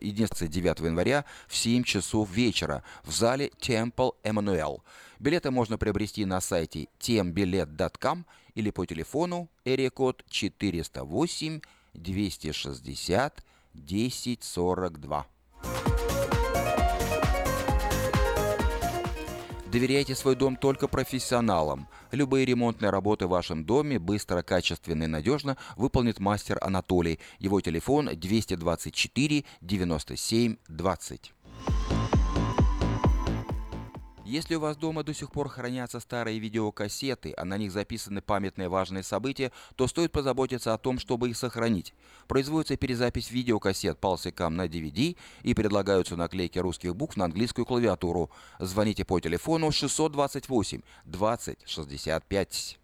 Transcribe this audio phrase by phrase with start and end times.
[0.00, 4.80] единственное 9 января в 7 часов вечера в зале Temple Emmanuel.
[5.18, 8.24] Билеты можно приобрести на сайте tembilet.com
[8.54, 11.60] или по телефону эрикод 408
[11.94, 13.44] 260
[13.74, 15.26] 1042.
[19.70, 21.86] Доверяйте свой дом только профессионалам.
[22.10, 27.20] Любые ремонтные работы в вашем доме быстро, качественно и надежно выполнит мастер Анатолий.
[27.38, 31.32] Его телефон 224 97 20.
[34.30, 38.68] Если у вас дома до сих пор хранятся старые видеокассеты, а на них записаны памятные
[38.68, 41.94] важные события, то стоит позаботиться о том, чтобы их сохранить.
[42.28, 48.30] Производится перезапись видеокассет палсикам на DVD и предлагаются наклейки русских букв на английскую клавиатуру.
[48.60, 52.78] Звоните по телефону 628 20 65.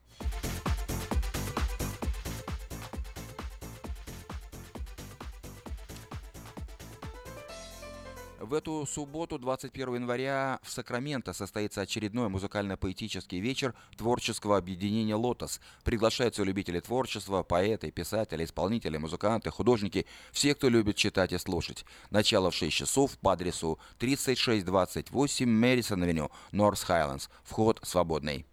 [8.46, 15.60] В эту субботу, 21 января, в Сакраменто состоится очередной музыкально-поэтический вечер творческого объединения «Лотос».
[15.82, 21.84] Приглашаются любители творчества, поэты, писатели, исполнители, музыканты, художники, все, кто любит читать и слушать.
[22.10, 27.26] Начало в 6 часов по адресу 3628 Мэрисон-авеню, Норс Хайлендс.
[27.42, 28.46] Вход свободный.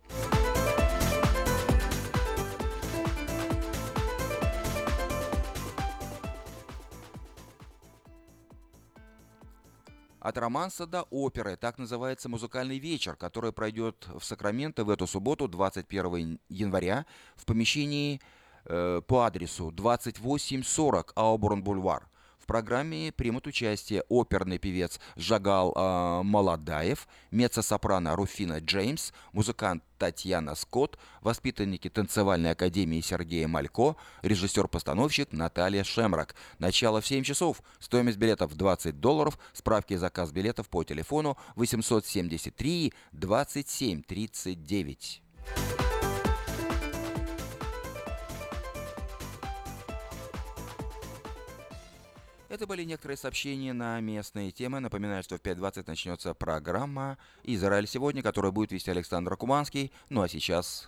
[10.24, 11.58] От романса до оперы.
[11.58, 18.22] Так называется музыкальный вечер, который пройдет в Сакраменто в эту субботу, 21 января, в помещении
[18.64, 22.04] э, по адресу 2840 Ауборн-Бульвар.
[22.44, 31.00] В программе примут участие оперный певец Жагал э, Маладаев, меццо-сопрано Руфина Джеймс, музыкант Татьяна Скотт,
[31.22, 36.36] воспитанники танцевальной академии Сергея Малько, режиссер-постановщик Наталья Шемрак.
[36.60, 37.64] Начало в 7 часов.
[37.80, 39.40] Стоимость билетов 20 долларов.
[39.54, 45.22] Справки и заказ билетов по телефону 873 27 39.
[52.54, 54.80] Это были некоторые сообщения на местные темы.
[54.80, 59.92] Напоминаю, что в 5.20 начнется программа «Израиль сегодня», которую будет вести Александр Куманский.
[60.10, 60.88] Ну а сейчас...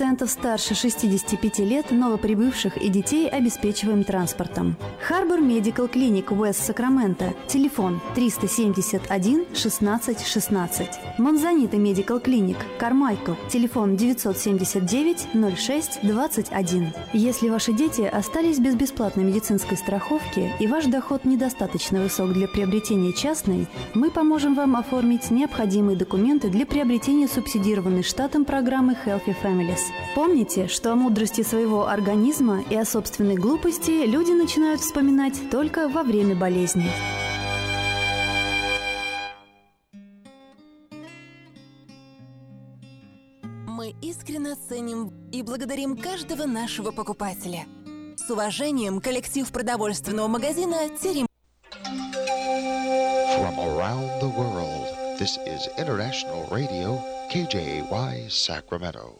[0.00, 4.76] Пациентов старше 65 лет, новоприбывших и детей обеспечиваем транспортом.
[5.06, 7.34] Харбор Медикал Клиник Уэст Сакраменто.
[7.48, 10.88] Телефон 371 16 16.
[11.18, 13.32] Монзанита Медикал Клиник Кармайкл.
[13.50, 16.94] Телефон 979 06 21.
[17.12, 23.12] Если ваши дети остались без бесплатной медицинской страховки и ваш доход недостаточно высок для приобретения
[23.12, 29.79] частной, мы поможем вам оформить необходимые документы для приобретения субсидированной штатом программы Healthy Families.
[30.14, 36.02] Помните, что о мудрости своего организма и о собственной глупости люди начинают вспоминать только во
[36.02, 36.90] время болезни.
[43.66, 47.66] Мы искренне ценим и благодарим каждого нашего покупателя.
[48.16, 51.26] С уважением, коллектив продовольственного магазина «Терем».
[53.38, 57.00] From around the world, this is International Radio,
[57.32, 59.19] KJY Sacramento.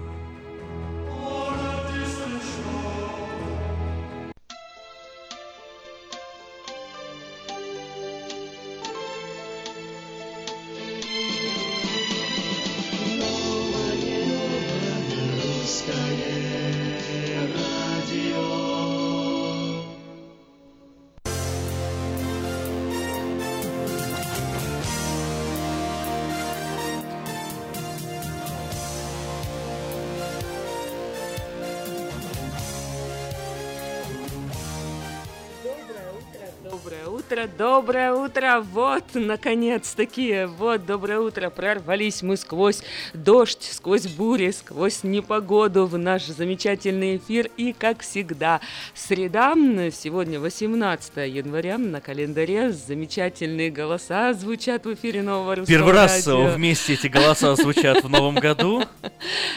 [37.71, 45.85] Доброе утро, вот, наконец-таки, вот, доброе утро, прорвались мы сквозь дождь, сквозь бури, сквозь непогоду
[45.85, 48.59] в наш замечательный эфир, и, как всегда,
[48.93, 49.53] среда,
[49.93, 56.47] сегодня 18 января, на календаре замечательные голоса звучат в эфире Нового Русского Первый раз радио.
[56.47, 58.83] вместе эти голоса звучат в новом году.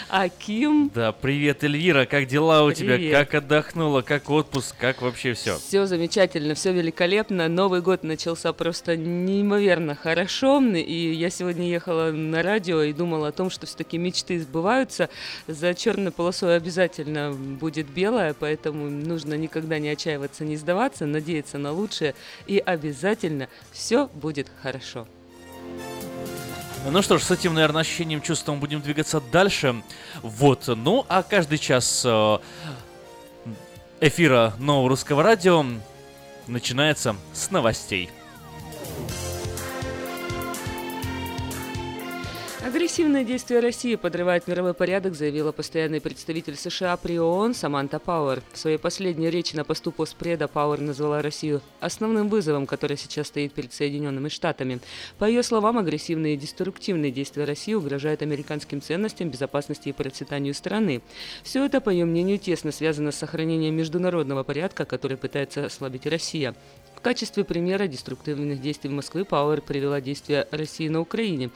[0.09, 2.97] Аким, Да, привет, Эльвира, как дела у тебя?
[3.11, 4.03] Как отдохнула?
[4.03, 4.77] Как отпуск?
[4.79, 5.59] Как вообще все?
[5.59, 7.49] Все замечательно, все великолепно.
[7.49, 10.63] Новый год начался просто неимоверно хорошо.
[10.63, 15.09] И я сегодня ехала на радио и думала о том, что все-таки мечты сбываются.
[15.49, 21.73] За черной полосой обязательно будет белая, поэтому нужно никогда не отчаиваться, не сдаваться, надеяться на
[21.73, 22.15] лучшее.
[22.47, 25.07] И обязательно все будет хорошо.
[26.87, 29.83] Ну что ж, с этим, наверное, ощущением, чувством будем двигаться дальше.
[30.21, 32.39] Вот, ну, а каждый час э,
[34.01, 35.65] эфира нового русского радио
[36.47, 38.11] начинается с новостей.
[42.65, 48.43] Агрессивные действия России подрывают мировой порядок, заявила постоянный представитель США при ООН Саманта Пауэр.
[48.55, 53.53] В своей последней речи на посту постпреда Пауэр назвала Россию основным вызовом, который сейчас стоит
[53.53, 54.81] перед Соединенными Штатами.
[55.19, 61.03] По ее словам, агрессивные и деструктивные действия России угрожают американским ценностям, безопасности и процветанию страны.
[61.43, 66.55] Все это, по ее мнению, тесно связано с сохранением международного порядка, который пытается ослабить Россия.
[66.97, 71.51] В качестве примера деструктивных действий Москвы Пауэр привела действия России на Украине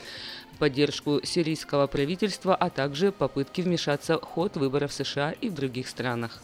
[0.59, 5.89] поддержку сирийского правительства, а также попытки вмешаться в ход выборов в США и в других
[5.89, 6.43] странах.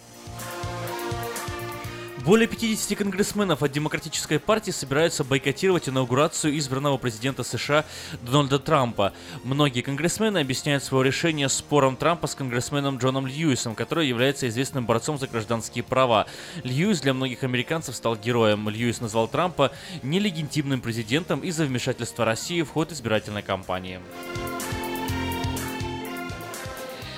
[2.24, 7.84] Более 50 конгрессменов от Демократической партии собираются бойкотировать инаугурацию избранного президента США
[8.22, 9.12] Дональда Трампа.
[9.42, 15.18] Многие конгрессмены объясняют свое решение спором Трампа с конгрессменом Джоном Льюисом, который является известным борцом
[15.18, 16.24] за гражданские права.
[16.62, 18.70] Льюис для многих американцев стал героем.
[18.70, 19.70] Льюис назвал Трампа
[20.02, 24.00] нелегитимным президентом из-за вмешательства России в ход избирательной кампании.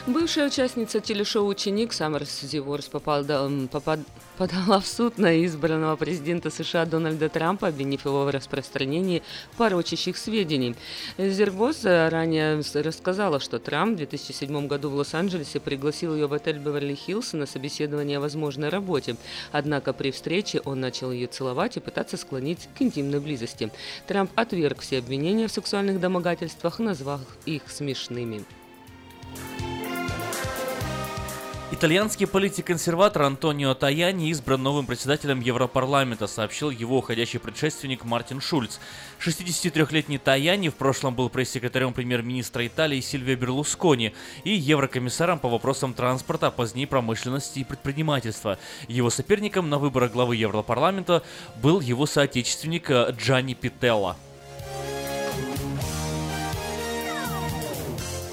[0.07, 3.99] Бывшая участница телешоу «Ученик» Саммерс Зиворс попала, попад,
[4.39, 9.25] подала в суд на избранного президента США Дональда Трампа, обвинив его в распространении
[9.57, 10.77] порочащих сведений.
[11.19, 17.37] Зербос ранее рассказала, что Трамп в 2007 году в Лос-Анджелесе пригласил ее в отель Беверли-Хиллз
[17.37, 19.17] на собеседование о возможной работе.
[19.51, 23.73] Однако при встрече он начал ее целовать и пытаться склонить к интимной близости.
[24.07, 28.45] Трамп отверг все обвинения в сексуальных домогательствах, назвав их смешными.
[31.73, 38.79] Итальянский политик-консерватор Антонио Таяни избран новым председателем Европарламента, сообщил его уходящий предшественник Мартин Шульц.
[39.19, 46.53] 63-летний Таяни в прошлом был пресс-секретарем премьер-министра Италии Сильвия Берлускони и еврокомиссаром по вопросам транспорта,
[46.53, 48.61] позднее промышленности и предпринимательства.
[48.87, 51.25] Его соперником на выборах главы Европарламента
[51.61, 54.17] был его соотечественник э, Джанни Пителла.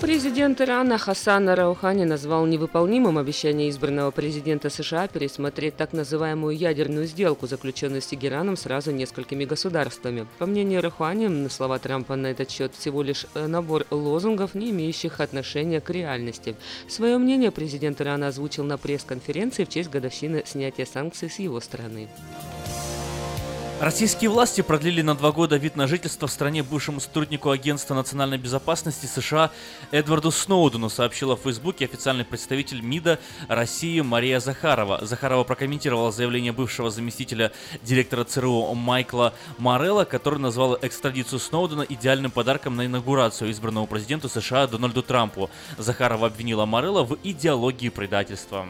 [0.03, 7.48] Президент Ирана Хасан Раухани назвал невыполнимым обещание избранного президента США пересмотреть так называемую ядерную сделку,
[7.48, 10.27] заключенную с Тегераном сразу несколькими государствами.
[10.39, 15.22] По мнению Раухани, слова Трампа на этот счет всего лишь э, набор лозунгов, не имеющих
[15.22, 16.57] отношения к реальности.
[16.89, 22.10] Свое мнение президент Ирана озвучил на пресс-конференции в честь годовщины снятия санкций с его стороны.
[23.84, 28.38] Российские власти продлили на два года вид на жительство в стране бывшему сотруднику Агентства национальной
[28.38, 29.52] безопасности США
[29.92, 35.06] Эдварду Сноудену, сообщила в Фейсбуке официальный представитель МИДа России Мария Захарова.
[35.06, 42.78] Захарова прокомментировала заявление бывшего заместителя директора ЦРУ Майкла Морелла, который назвал экстрадицию Сноудена идеальным подарком
[42.78, 45.50] на инаугурацию избранному президенту США Дональду Трампу.
[45.78, 48.66] Захарова обвинила Морелла в идеологии предательства.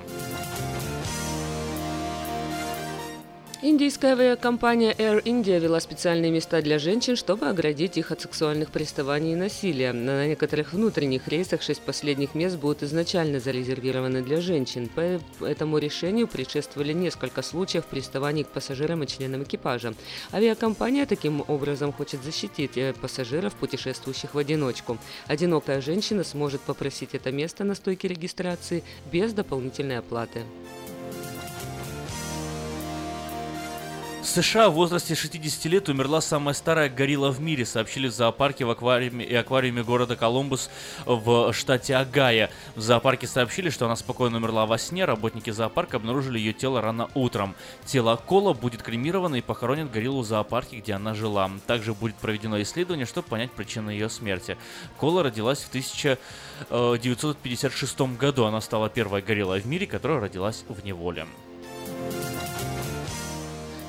[3.66, 9.32] Индийская авиакомпания Air India вела специальные места для женщин, чтобы оградить их от сексуальных приставаний
[9.32, 9.94] и насилия.
[9.94, 14.90] На некоторых внутренних рейсах шесть последних мест будут изначально зарезервированы для женщин.
[14.90, 19.94] По этому решению предшествовали несколько случаев приставаний к пассажирам и членам экипажа.
[20.34, 24.98] Авиакомпания таким образом хочет защитить э, пассажиров, путешествующих в одиночку.
[25.28, 30.42] Одинокая женщина сможет попросить это место на стойке регистрации без дополнительной оплаты.
[34.24, 38.64] В США в возрасте 60 лет умерла самая старая горилла в мире, сообщили в зоопарке
[38.64, 40.70] в аквариуме и аквариуме города Колумбус
[41.06, 42.50] в штате Агая.
[42.78, 47.10] В зоопарке сообщили, что она спокойно умерла во сне, работники зоопарка обнаружили ее тело рано
[47.16, 47.54] утром.
[47.86, 51.52] Тело Кола будет кремировано и похоронят гориллу в зоопарке, где она жила.
[51.68, 54.58] Также будет проведено исследование, чтобы понять причину ее смерти.
[55.00, 58.46] Кола родилась в 1956 году.
[58.46, 61.28] Она стала первой гориллой в мире, которая родилась в неволе.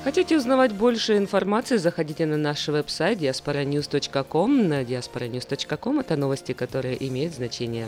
[0.05, 4.67] Хотите узнавать больше информации, заходите на наш веб-сайт diasporanews.com.
[4.67, 7.87] На diasporanews.com это новости, которые имеют значение.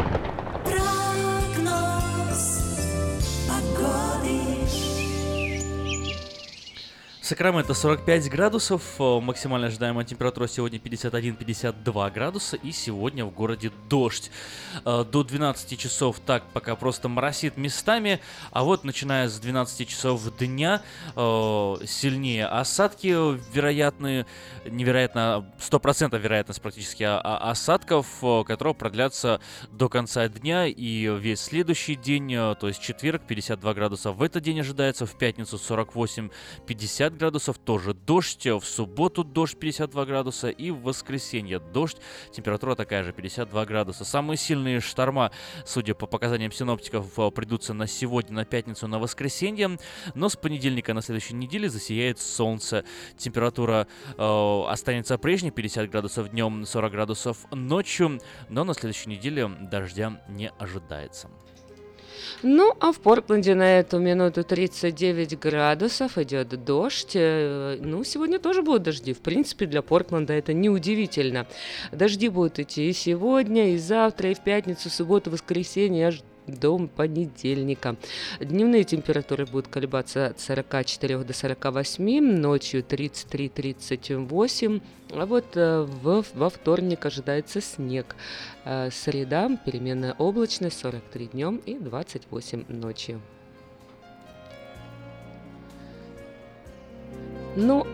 [7.31, 14.29] Сакраменто 45 градусов, э, максимально ожидаемая температура сегодня 51-52 градуса, и сегодня в городе дождь.
[14.83, 18.19] Э, до 12 часов так пока просто моросит местами,
[18.51, 20.81] а вот начиная с 12 часов дня
[21.15, 23.07] э, сильнее осадки
[23.53, 24.25] вероятные,
[24.65, 28.07] невероятно, 100% вероятность практически осадков,
[28.45, 29.39] которые продлятся
[29.71, 34.59] до конца дня и весь следующий день, то есть четверг 52 градуса в этот день
[34.59, 36.29] ожидается, в пятницу 48-50
[37.11, 37.20] градусов,
[37.63, 41.97] тоже дождь, в субботу дождь 52 градуса и в воскресенье дождь,
[42.31, 44.05] температура такая же 52 градуса.
[44.05, 45.31] Самые сильные шторма,
[45.65, 49.77] судя по показаниям синоптиков, э, придутся на сегодня, на пятницу, на воскресенье,
[50.15, 52.83] но с понедельника на следующей неделе засияет солнце.
[53.17, 53.87] Температура
[54.17, 60.49] э, останется прежней, 50 градусов днем, 40 градусов ночью, но на следующей неделе дождя не
[60.57, 61.29] ожидается.
[62.43, 67.11] Ну, а в Портленде на эту минуту 39 градусов, идет дождь.
[67.15, 69.13] Э, ну, сегодня тоже будут дожди.
[69.13, 71.47] В принципе, для Портленда это неудивительно.
[71.91, 77.95] Дожди будут идти и сегодня, и завтра, и в пятницу, субботу, воскресенье, аж до понедельника.
[78.39, 84.81] Дневные температуры будут колебаться от 44 до 48, ночью 33-38,
[85.11, 88.15] а вот э, во вторник ожидается снег.
[88.65, 93.21] Э, среда, переменная облачность, 43 днем и 28 ночью.
[97.55, 97.85] Ну,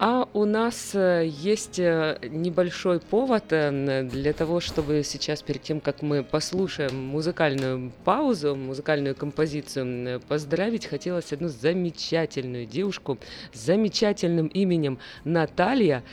[0.00, 5.80] а у нас э, есть э, небольшой повод э, для того, чтобы сейчас, перед тем,
[5.80, 13.18] как мы послушаем музыкальную паузу, музыкальную композицию, поздравить хотелось одну замечательную девушку
[13.52, 16.04] с замечательным именем Наталья,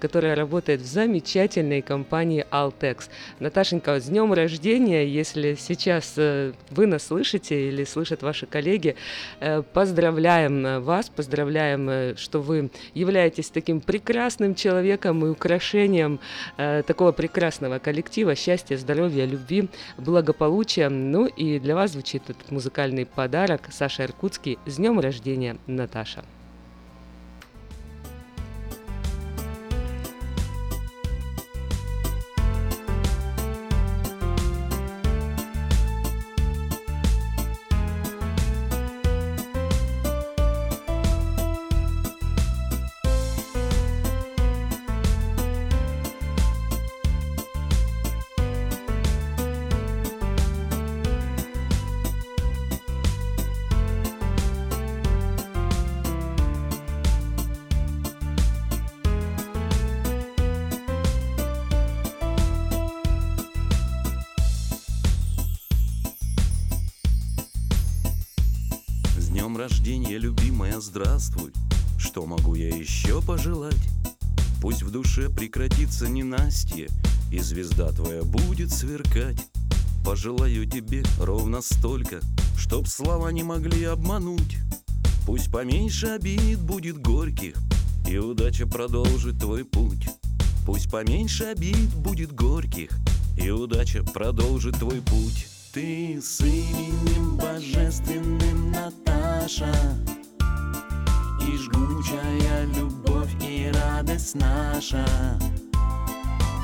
[0.00, 3.08] которая работает в замечательной компании Altex.
[3.40, 8.94] Наташенька, с днем рождения, если сейчас вы нас слышите или слышат ваши коллеги,
[9.72, 16.20] поздравляем вас, поздравляем, что вы являетесь являетесь таким прекрасным человеком и украшением
[16.56, 18.34] э, такого прекрасного коллектива.
[18.34, 20.88] Счастья, здоровья, любви, благополучия.
[20.88, 24.58] Ну и для вас звучит этот музыкальный подарок Саша Иркутский.
[24.66, 26.24] С днем рождения, Наташа!
[76.02, 76.88] Прекратится ненастье
[77.30, 79.46] И звезда твоя будет сверкать.
[80.04, 82.20] Пожелаю тебе ровно столько
[82.58, 84.58] Чтоб слова не могли обмануть.
[85.26, 87.54] Пусть поменьше обид будет горьких
[88.08, 90.08] И удача продолжит твой путь.
[90.66, 92.90] Пусть поменьше обид будет горьких
[93.36, 95.46] И удача продолжит твой путь.
[95.72, 99.72] Ты с именем божественным Наташа
[101.40, 105.04] и жгучая любовь и радость наша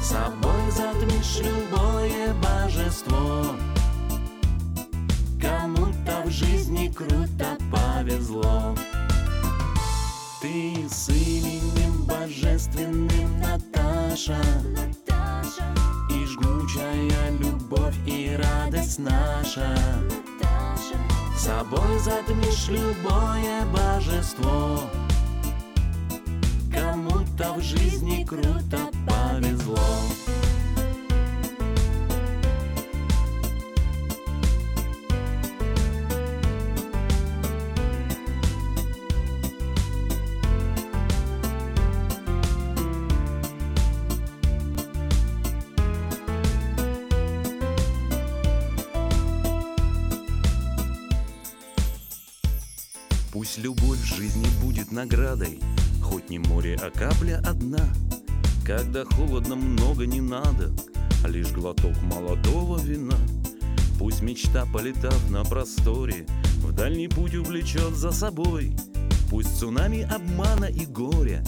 [0.09, 3.45] Собой затмишь любое божество.
[5.39, 8.75] Кому-то в жизни круто повезло.
[10.41, 14.41] Ты с именем божественным Наташа.
[16.09, 19.79] И жгучая любовь и радость наша.
[21.37, 24.81] Собой затмишь любое божество
[26.79, 29.79] Кому-то в жизни круто повезло.
[53.33, 55.61] Пусть любовь в жизни будет наградой,
[56.09, 57.87] Хоть не море, а капля одна.
[58.65, 60.73] Когда холодно, много не надо,
[61.27, 63.17] Лишь глоток молодого вина.
[63.99, 66.27] Пусть мечта, полетав на просторе,
[66.63, 68.73] В дальний путь увлечет за собой.
[69.29, 71.45] Пусть цунами обмана и горя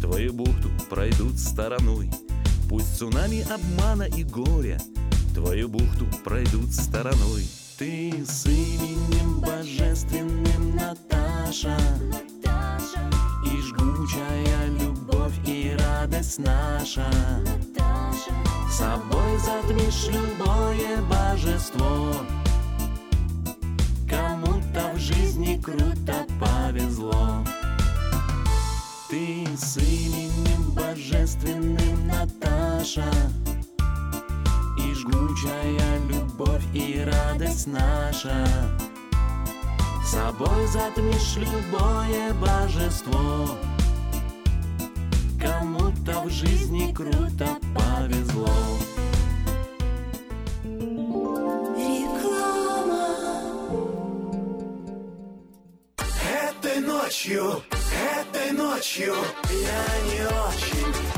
[0.00, 2.10] Твою бухту пройдут стороной.
[2.70, 4.80] Пусть цунами обмана и горя
[5.34, 7.46] Твою бухту пройдут стороной.
[7.76, 12.37] Ты с именем божественным Наташа, Наташа
[16.38, 17.06] радость наша.
[18.70, 22.12] Собой затмишь любое божество.
[24.08, 27.44] Кому-то в жизни круто повезло.
[29.08, 33.10] Ты с именем божественным Наташа
[34.78, 38.46] И жгучая любовь и радость наша
[40.04, 43.48] Собой затмишь любое божество
[46.08, 48.48] Кому-то в жизни круто повезло
[56.50, 57.62] Этой ночью,
[58.20, 59.14] этой ночью
[59.50, 61.17] я не очень.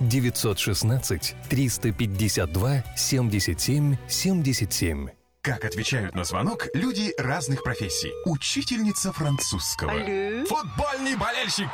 [0.00, 5.08] 916 352 77 77.
[5.42, 8.12] Как отвечают на звонок люди разных профессий.
[8.24, 9.92] Учительница французского.
[9.92, 10.44] Алле.
[10.46, 11.68] Футбольный болельщик.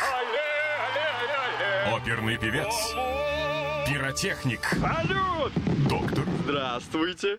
[1.86, 2.74] Оперный певец.
[3.86, 4.60] Пиротехник.
[4.80, 5.52] Салют!
[5.88, 6.24] Доктор.
[6.44, 7.38] Здравствуйте.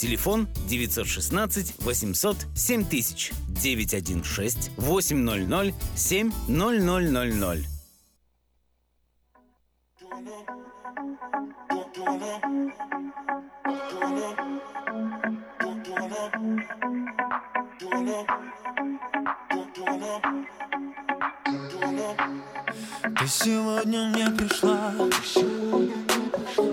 [0.00, 3.32] Телефон 916 800 7000
[3.62, 7.66] 916 800 7000.
[23.18, 24.94] Ты сегодня мне пришла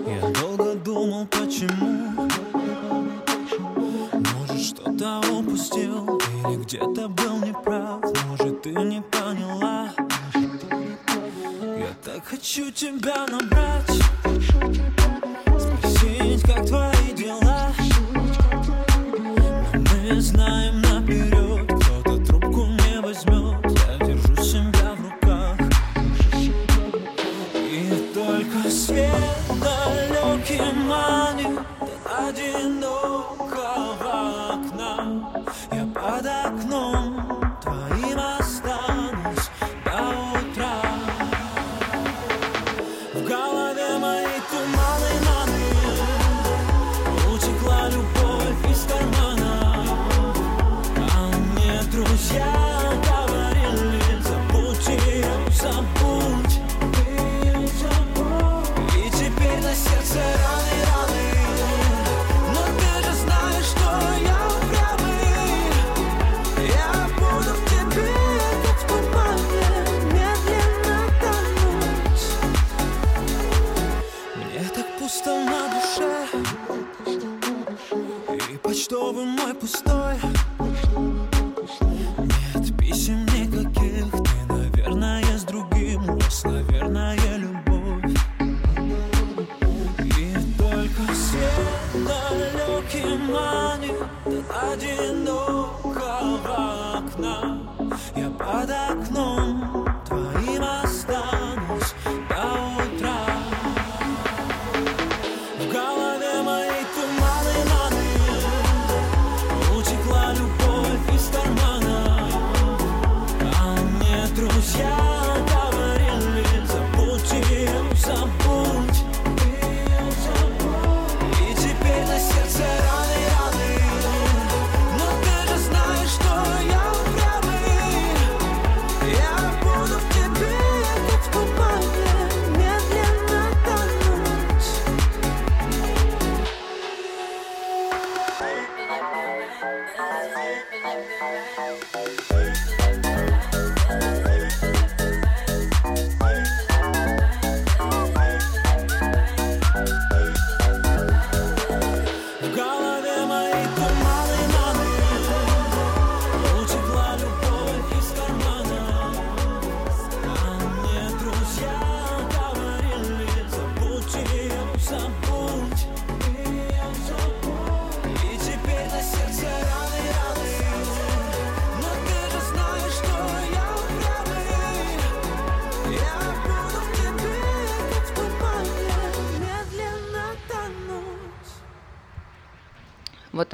[0.06, 1.97] Я долго думал, почему
[4.98, 6.20] что-то упустил.
[6.48, 8.02] Или где-то был неправ.
[8.26, 9.90] Может, ты не поняла?
[10.34, 13.90] Я так хочу тебя набрать.
[15.56, 17.72] Спросить, как твои дела?
[19.72, 20.82] Но мы знаем,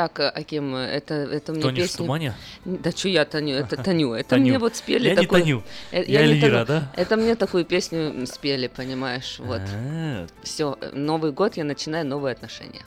[0.09, 1.97] так, э, Аким, э, это, это мне Тонешь в песни...
[1.99, 2.35] тумане?
[2.64, 4.12] Да что я тоню, это тоню.
[4.12, 4.49] Это Тоню.
[4.49, 5.62] мне вот спели Я не такой- тоню,
[5.93, 6.81] Э, я не Эльвира, тоню.
[6.81, 6.93] да?
[6.97, 9.62] Это мне такую песню спели, понимаешь, вот.
[9.75, 12.83] А, Все, Новый год, я начинаю новые отношения.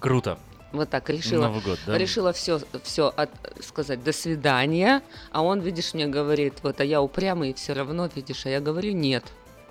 [0.00, 0.38] Круто.
[0.72, 1.44] Вот так решила.
[1.46, 1.96] Новый год, да?
[1.98, 3.12] Решила все, все
[3.60, 8.08] сказать до свидания, а он, видишь, мне говорит, вот, а я упрямый, и все равно,
[8.14, 9.22] видишь, а я говорю нет.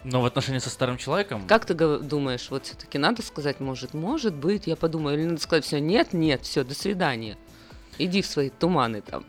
[0.04, 1.48] Но в отношении со старым человеком...
[1.48, 5.66] Как ты думаешь, вот все-таки надо сказать, может, может быть, я подумаю, или надо сказать,
[5.66, 7.38] все, нет, нет, все, до свидания.
[8.00, 9.26] Иди в свои туманы там.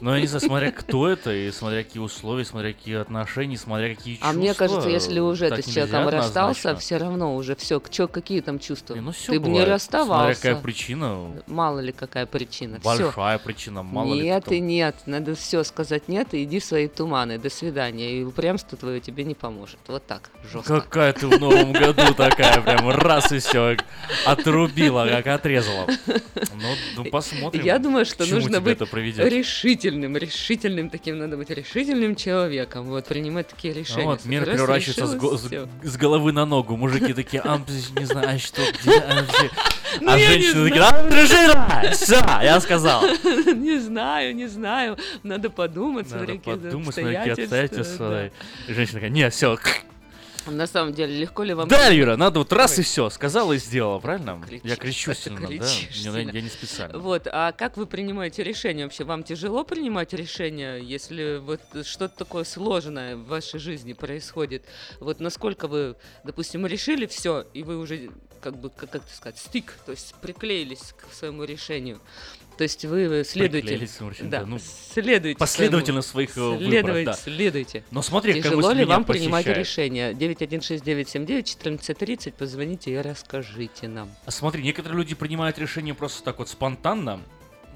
[0.00, 3.94] Ну, я не знаю, смотря кто это, и смотря какие условия, смотря какие отношения, смотря
[3.94, 4.30] какие чувства.
[4.30, 8.58] А мне кажется, если уже ты с человеком расстался, все равно уже все, какие там
[8.58, 8.94] чувства?
[8.94, 10.34] ну ты бы не расставался.
[10.34, 11.42] Смотря какая причина.
[11.46, 12.78] Мало ли какая причина.
[12.82, 14.96] Большая причина, мало ли нет и нет.
[15.06, 17.38] Надо все сказать нет и иди в свои туманы.
[17.38, 18.20] До свидания.
[18.20, 19.78] И упрямство твое тебе не поможет.
[19.86, 20.80] Вот так, жестко.
[20.80, 23.76] Какая ты в новом году такая, прям раз и все,
[24.26, 25.86] отрубила, как отрезала.
[26.06, 27.64] Ну, ну, посмотрим.
[27.64, 33.74] Я думаю, что нужно быть решительным, решительным таким, надо быть решительным человеком, вот, принимать такие
[33.74, 34.04] решения.
[34.04, 35.50] Ну вот, мир Раз переворачивается с, го- с-
[35.82, 36.76] с головы на ногу.
[36.76, 37.60] Мужики такие, а,
[37.98, 39.50] не знаю, а что, где, а, вообще?»
[40.00, 43.02] Ну, а женщины такие, а, решила, все, я сказал.
[43.54, 44.98] Не знаю, не знаю.
[45.22, 48.30] Надо подумать, Надо смотри, подумать, смотри, какие обстоятельства,
[48.68, 48.74] да.
[48.74, 49.58] женщина такая, не, все,
[50.46, 51.68] На самом деле, легко ли вам...
[51.68, 52.80] да, Юра, надо вот раз Ой.
[52.80, 54.40] и все, сказала и сделала, правильно?
[54.62, 56.30] Я кричу сильно, да, кричишь я, сильно.
[56.30, 56.98] я не специально.
[56.98, 59.04] Вот, а как вы принимаете решения вообще?
[59.04, 64.64] Вам тяжело принимать решения, если вот что-то такое сложное в вашей жизни происходит?
[65.00, 69.74] Вот насколько вы, допустим, решили все, и вы уже, как бы, как, как сказать, стик,
[69.84, 72.00] то есть приклеились к своему решению.
[72.58, 73.88] То есть вы следуете...
[74.22, 77.12] Да, ну, следуете последовательно своему- своих, э, выборах, следуйте, да.
[77.14, 77.84] Следуйте.
[77.92, 79.66] Но смотри, как Тяжело мысль ли меня вам принимать посещает.
[79.66, 80.12] решения?
[80.14, 84.10] 916-979-1430, позвоните и расскажите нам.
[84.26, 87.20] А Смотри, некоторые люди принимают решения просто так вот спонтанно,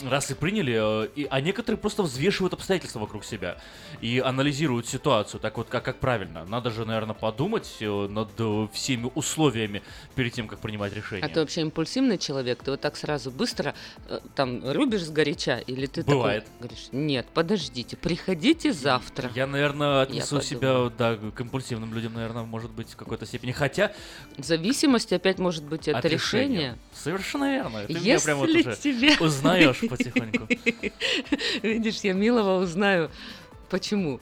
[0.09, 3.59] раз и приняли, э, и, а некоторые просто взвешивают обстоятельства вокруг себя
[4.01, 6.45] и анализируют ситуацию, так вот как, как правильно.
[6.45, 9.83] Надо же, наверное, подумать э, над э, всеми условиями
[10.15, 11.25] перед тем, как принимать решение.
[11.25, 12.62] А ты вообще импульсивный человек?
[12.62, 13.75] Ты вот так сразу быстро
[14.35, 15.59] там рубишь сгоряча?
[15.67, 16.45] Или ты Бывает.
[16.45, 19.31] такой говоришь, нет, подождите, приходите завтра.
[19.35, 23.53] Я, наверное, отнесу Я себя да, к импульсивным людям, наверное, может быть, в какой-то степени.
[23.53, 23.93] Хотя
[24.37, 26.79] В зависимости опять может быть от, от решения.
[26.95, 27.85] Совершенно верно.
[27.87, 30.46] Ты меня Если прям вот уже тебе- узнаешь потихоньку.
[31.62, 33.11] Видишь, я милого узнаю.
[33.70, 34.20] Почему?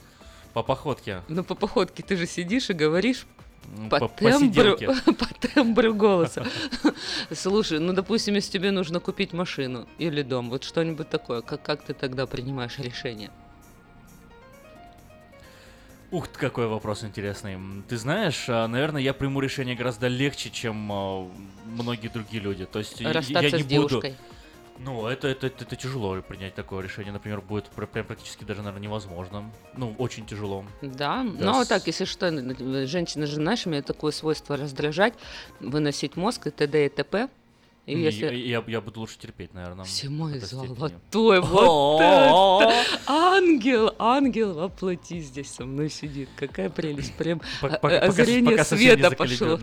[0.52, 1.22] По походке.
[1.28, 3.26] Ну, по походке ты же сидишь и говоришь
[3.76, 4.88] М, по, по- по тембру, сиделке.
[5.12, 6.44] по тембру голоса.
[7.32, 11.82] Слушай, ну, допустим, если тебе нужно купить машину или дом, вот что-нибудь такое, как, как
[11.82, 13.30] ты тогда принимаешь решение?
[16.10, 17.56] Ух ты, какой вопрос интересный.
[17.88, 21.28] Ты знаешь, а, наверное, я приму решение гораздо легче, чем а,
[21.66, 22.66] многие другие люди.
[22.66, 23.88] То есть я- я Расстаться не с буду...
[23.88, 24.16] девушкой.
[24.82, 27.12] Ну, это, это, это, это тяжело принять такое решение.
[27.12, 29.50] Например, будет пр- прям практически даже, наверное, невозможно.
[29.76, 30.64] Ну, очень тяжело.
[30.80, 32.30] Да, Да, ну а так, если что,
[32.86, 35.14] женщины же, знаешь, имеют такое свойство раздражать,
[35.60, 36.86] выносить мозг и т.д.
[36.86, 37.28] и т.п.
[37.90, 38.34] И если...
[38.34, 39.84] я, я буду лучше терпеть, наверное.
[39.84, 42.72] Все мой золотой, вот это!
[43.06, 46.28] Ангел, ангел воплоти здесь со мной сидит.
[46.36, 49.58] Какая прелесть, прям а- озарение света пошло.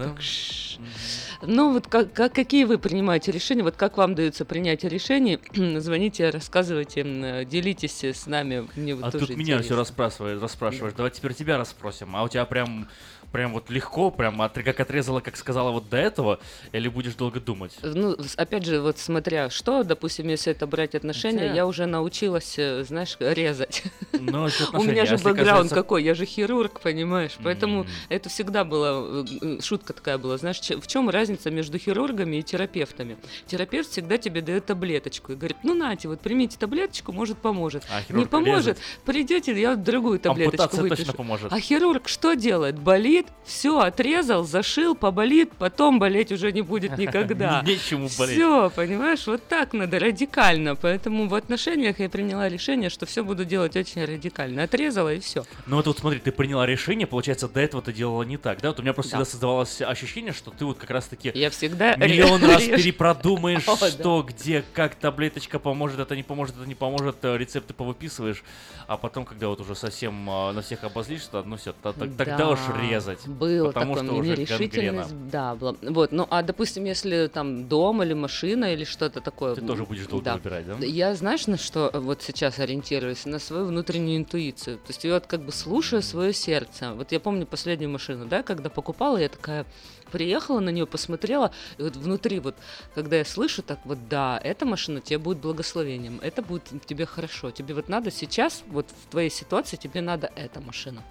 [1.43, 5.39] Ну вот как, как- какие вы принимаете решения, вот как вам дается принятие решений,
[5.79, 8.67] звоните, рассказывайте, э, делитесь с нами.
[8.75, 9.75] Мне вот А тоже тут меня все интересно.
[9.77, 10.93] расспрашиваешь, расспрашиваешь.
[10.95, 12.15] Давай теперь тебя расспросим.
[12.15, 12.87] А у тебя прям,
[13.31, 16.39] прям вот легко, прям от- как отрезала, как сказала вот до этого,
[16.71, 17.77] или будешь долго думать?
[17.83, 22.55] Ну, опять же, вот смотря что, допустим, если это брать отношения, Хотя- я уже научилась,
[22.57, 23.83] э, знаешь, резать.
[24.13, 28.29] Ну, это У меня А же если бэкграунд какой, я же хирург, понимаешь, поэтому это
[28.29, 33.17] всегда была, э, э, шутка такая была, знаешь, в чем разница между хирургами и терапевтами?
[33.45, 37.83] Терапевт всегда тебе дает таблеточку и говорит, ну нате, вот примите таблеточку, может поможет.
[37.89, 40.97] А Не поможет, придете, я другую таблеточку выпишу.
[40.97, 41.51] точно поможет.
[41.53, 42.79] А хирург что делает?
[42.79, 47.63] Болит, все, отрезал, зашил, поболит, потом болеть уже не будет никогда.
[47.65, 48.35] Нечему болеть.
[48.35, 50.75] Все, понимаешь, вот так надо, радикально.
[50.75, 54.63] Поэтому в отношениях я приняла решение, что все буду делать очень радикально.
[54.63, 55.45] Отрезала и все.
[55.65, 58.69] Ну вот, вот смотри, ты приняла решение, получается, до этого ты делала не так, да?
[58.69, 59.17] Вот у меня просто Да.
[59.23, 64.63] всегда создавалось ощущение, что ты вот как раз-таки Я всегда миллион раз перепродумаешь, что, где,
[64.73, 68.43] как таблеточка поможет, это не поможет, это не поможет, э, рецепты повыписываешь,
[68.87, 72.59] а потом, когда вот уже совсем э, на всех обозлишься, ну все, тогда Да, уж
[73.07, 73.27] резать.
[73.27, 75.31] Было потому такое, что мне уже решительность, гангрена.
[75.31, 75.75] да, была.
[75.81, 79.55] Вот, ну, а, допустим, если там дом или машина или что-то такое...
[79.55, 80.35] Ты тоже будешь долго да.
[80.35, 80.85] выбирать, да?
[80.85, 83.25] Я, знаешь, на что э, вот сейчас ориентируюсь?
[83.25, 84.77] На свою внутреннюю интуицию.
[84.77, 86.93] То есть я вот как бы слушаю свое сердце.
[86.93, 89.65] Вот я помню последнюю машину, да, когда покупала, я такая
[90.09, 92.55] приехала на нее, посмотрела, и вот внутри вот,
[92.95, 97.51] когда я слышу так вот, да, эта машина тебе будет благословением, это будет тебе хорошо,
[97.51, 101.03] тебе вот надо сейчас, вот в твоей ситуации тебе надо эта машина.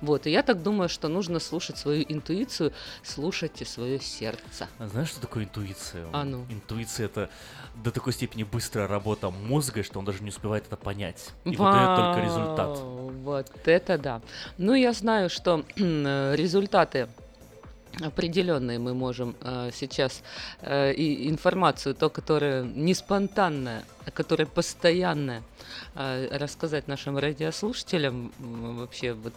[0.00, 4.68] Вот, и я так думаю, что нужно слушать свою интуицию, слушайте свое сердце.
[4.78, 6.06] А Знаешь, что такое интуиция?
[6.12, 6.46] А ну.
[6.48, 7.30] Интуиция это
[7.82, 11.30] до такой степени быстрая работа мозга, что он даже не успевает это понять.
[11.44, 12.78] И выдает только результат.
[12.78, 14.22] Вау, Вот это да.
[14.58, 17.08] Ну, я знаю, что результаты
[18.00, 20.22] определенные мы можем э, сейчас
[20.60, 25.42] э, и информацию, то, которая не спонтанная, а которая постоянная,
[25.94, 29.34] э, рассказать нашим радиослушателям вообще вот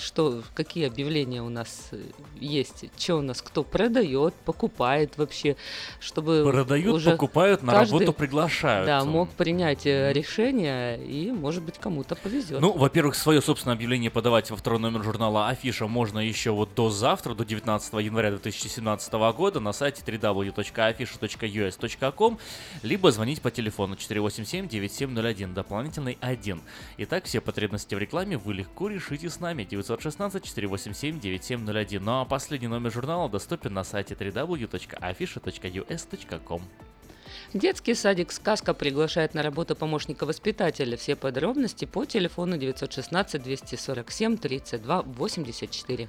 [0.00, 1.98] что какие объявления у нас э,
[2.40, 5.56] есть, что у нас кто продает, покупает вообще,
[6.00, 8.86] чтобы Продают, уже покупают, на каждый, работу приглашают.
[8.86, 12.60] Да, мог принять э, решение и, может быть, кому-то повезет.
[12.60, 16.90] Ну, во-первых, свое собственное объявление подавать во второй номер журнала Афиша можно еще вот до
[16.90, 22.38] завтра, до 19 января 2017 года на сайте www.afisha.us.com,
[22.82, 26.62] либо звонить по телефону 487-9701, дополнительный 1.
[26.98, 31.98] Итак, все потребности в рекламе вы легко решите с нами 916-487-9701.
[32.00, 36.62] Ну а последний номер журнала доступен на сайте www.afisha.us.com.
[37.52, 40.96] Детский садик «Сказка» приглашает на работу помощника воспитателя.
[40.96, 46.08] Все подробности по телефону 916 247 32 84.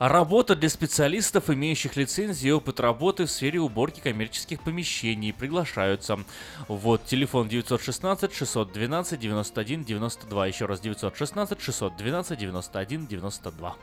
[0.00, 5.32] Работа для специалистов, имеющих лицензии и опыт работы в сфере уборки коммерческих помещений.
[5.32, 6.18] Приглашаются.
[6.66, 10.46] Вот, телефон 916 612 91 92.
[10.48, 13.76] Еще раз, 916 612 91 92.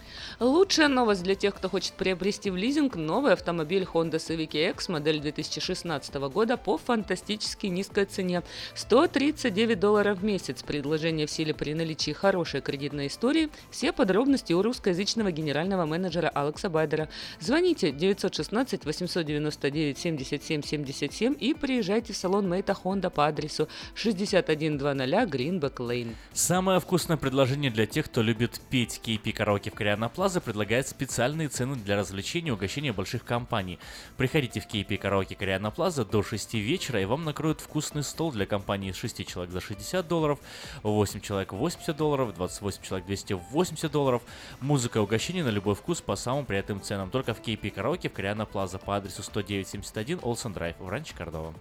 [0.40, 5.20] Лучшая новость для тех, кто хочет приобрести в лизинг новый автомобиль Honda Civic X модель
[5.20, 8.42] 2016 года по фантастически низкой цене
[8.74, 10.64] 139 долларов в месяц.
[10.64, 13.48] Предложение в силе при наличии хорошей кредитной истории.
[13.70, 17.08] Все подробности у русскоязычного генерального менеджера Алекса Байдера.
[17.38, 24.92] Звоните 916 899 77 77 и приезжайте в салон Мейта Honda по адресу 6100
[25.24, 26.14] Greenback Lane.
[26.32, 31.48] Самое вкусное предложение для тех, кто любит петь KP караоке в Кориана Плаза, предлагает специальные
[31.48, 33.78] цены для развлечений и угощения больших компаний.
[34.16, 38.46] Приходите в KP караоке Кориана Плаза до 6 вечера, и вам накроют вкусный стол для
[38.46, 40.38] компании из 6 человек за 60 долларов,
[40.82, 44.22] 8 человек 80 долларов, 28 человек 280 долларов.
[44.60, 47.10] Музыка и угощение на любой вкус по самым приятным ценам.
[47.10, 51.54] Только в KP караоке в Кориана Плаза по адресу 10971 Олсен Драйв в Ранче Кордова.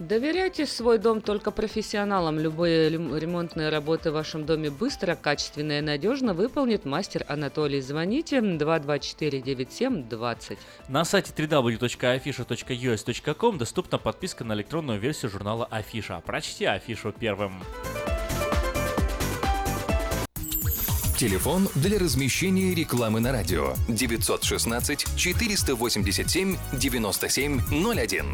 [0.00, 2.36] Доверяйте свой дом только профессионалам.
[2.38, 7.80] Любые рем- ремонтные работы в вашем доме быстро, качественно и надежно выполнит мастер Анатолий.
[7.80, 10.58] Звоните 224 97 20.
[10.88, 16.20] На сайте www.afisha.us.com доступна подписка на электронную версию журнала Афиша.
[16.26, 17.62] Прочти афишу первым.
[21.16, 28.32] Телефон для размещения рекламы на радио 916 487 9701.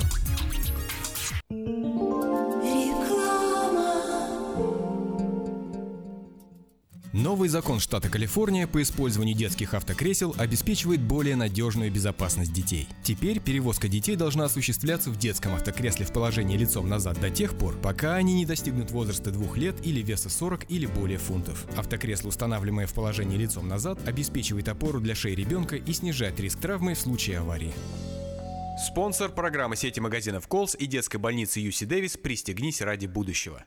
[7.13, 12.87] Новый закон штата Калифорния по использованию детских автокресел обеспечивает более надежную безопасность детей.
[13.03, 17.77] Теперь перевозка детей должна осуществляться в детском автокресле в положении лицом назад до тех пор,
[17.77, 21.67] пока они не достигнут возраста двух лет или веса 40 или более фунтов.
[21.77, 26.95] Автокресло, устанавливаемое в положении лицом назад, обеспечивает опору для шеи ребенка и снижает риск травмы
[26.95, 27.75] в случае аварии.
[28.81, 33.67] Спонсор программы сети магазинов Колс и детской больницы Юси Дэвис «Пристегнись ради будущего».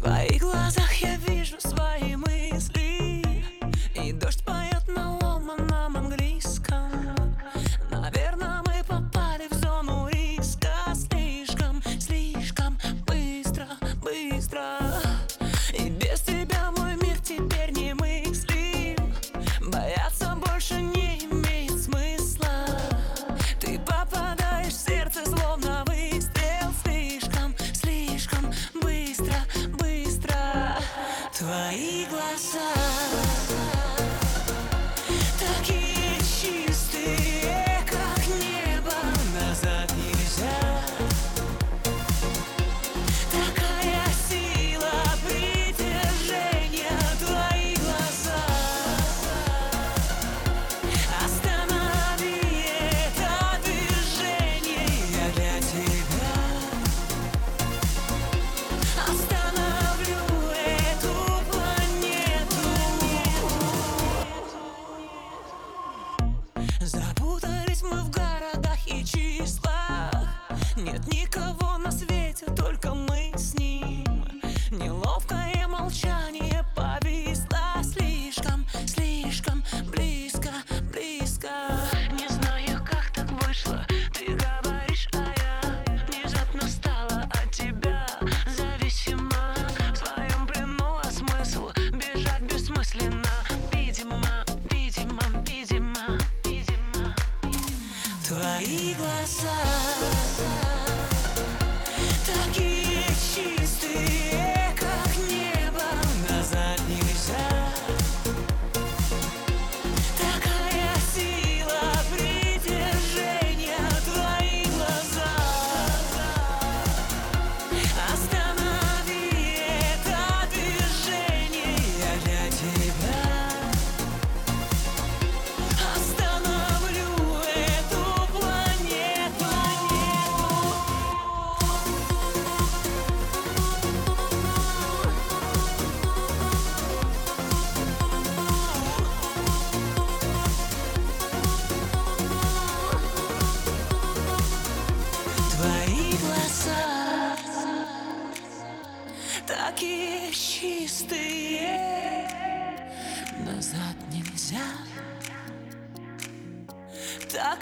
[0.00, 2.77] Твоих глазах я вижу свои мысли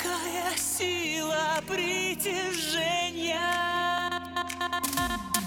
[0.07, 3.41] Такая сила притяжения.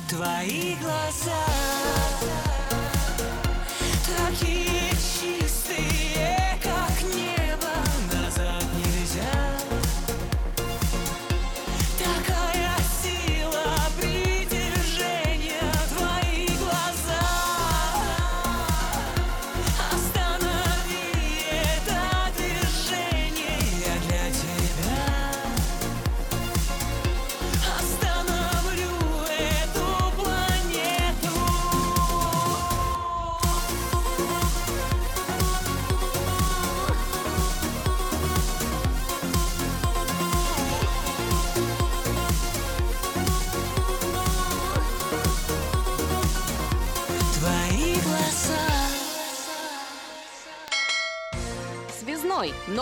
[0.10, 2.49] Твои глаза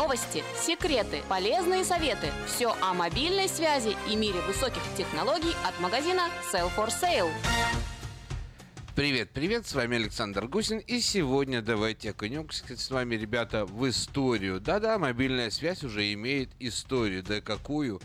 [0.08, 2.32] Новости, секреты, полезные советы.
[2.46, 7.30] Все о мобильной связи и мире высоких технологий от магазина Sell for Sale.
[8.96, 14.62] Привет, привет, с вами Александр Гусин, и сегодня давайте окунемся с вами, ребята, в историю.
[14.62, 18.00] Да-да, мобильная связь уже имеет историю, да какую?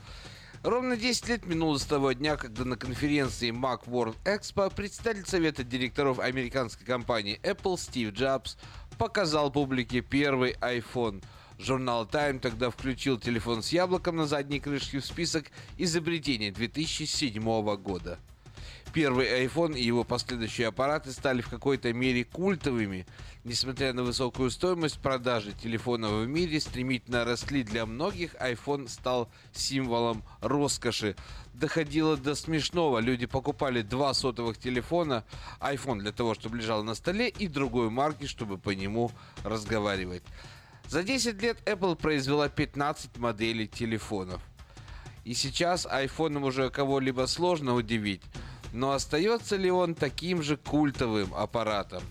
[0.64, 5.62] Ровно 10 лет минуло с того дня, когда на конференции Mac World Expo представитель совета
[5.62, 8.56] директоров американской компании Apple Стив Джобс
[8.98, 11.22] показал публике первый iPhone.
[11.62, 15.46] Журнал Time тогда включил телефон с яблоком на задней крышке в список
[15.78, 17.42] изобретений 2007
[17.76, 18.18] года.
[18.92, 23.06] Первый iPhone и его последующие аппараты стали в какой-то мере культовыми.
[23.42, 30.22] Несмотря на высокую стоимость продажи телефонов в мире стремительно росли для многих, iPhone стал символом
[30.40, 31.16] роскоши.
[31.54, 32.98] Доходило до смешного.
[32.98, 35.24] Люди покупали два сотовых телефона,
[35.60, 39.10] iPhone для того, чтобы лежал на столе, и другой марки, чтобы по нему
[39.42, 40.22] разговаривать.
[40.92, 44.42] За 10 лет Apple произвела 15 моделей телефонов.
[45.24, 48.20] И сейчас айфоном уже кого-либо сложно удивить.
[48.74, 52.02] Но остается ли он таким же культовым аппаратом?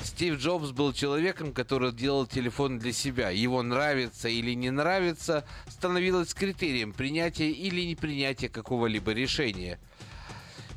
[0.00, 3.28] Стив Джобс был человеком, который делал телефон для себя.
[3.28, 9.78] Его нравится или не нравится становилось критерием принятия или непринятия какого-либо решения.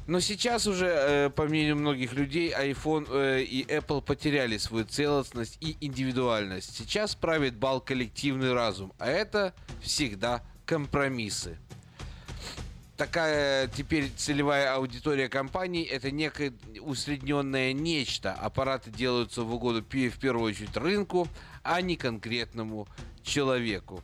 [0.08, 5.58] Но сейчас уже, э, по мнению многих людей, iPhone э, и Apple потеряли свою целостность
[5.60, 6.76] и индивидуальность.
[6.76, 11.58] Сейчас правит бал коллективный разум, а это всегда компромиссы
[12.97, 16.51] такая теперь целевая аудитория компании это некое
[16.82, 18.34] усредненное нечто.
[18.34, 21.28] Аппараты делаются в угоду в первую очередь рынку,
[21.64, 22.88] а не конкретному
[23.22, 24.01] человеку.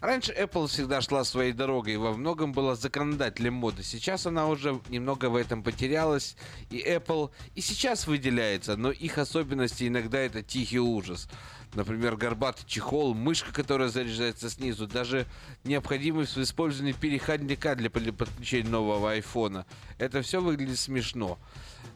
[0.00, 3.82] Раньше Apple всегда шла своей дорогой и во многом была законодателем моды.
[3.82, 6.36] Сейчас она уже немного в этом потерялась.
[6.70, 11.28] И Apple и сейчас выделяется, но их особенности иногда это тихий ужас.
[11.74, 15.26] Например, горбатый чехол, мышка, которая заряжается снизу, даже
[15.64, 19.66] необходимость в использовании переходника для под- подключения нового айфона.
[19.98, 21.38] Это все выглядит смешно.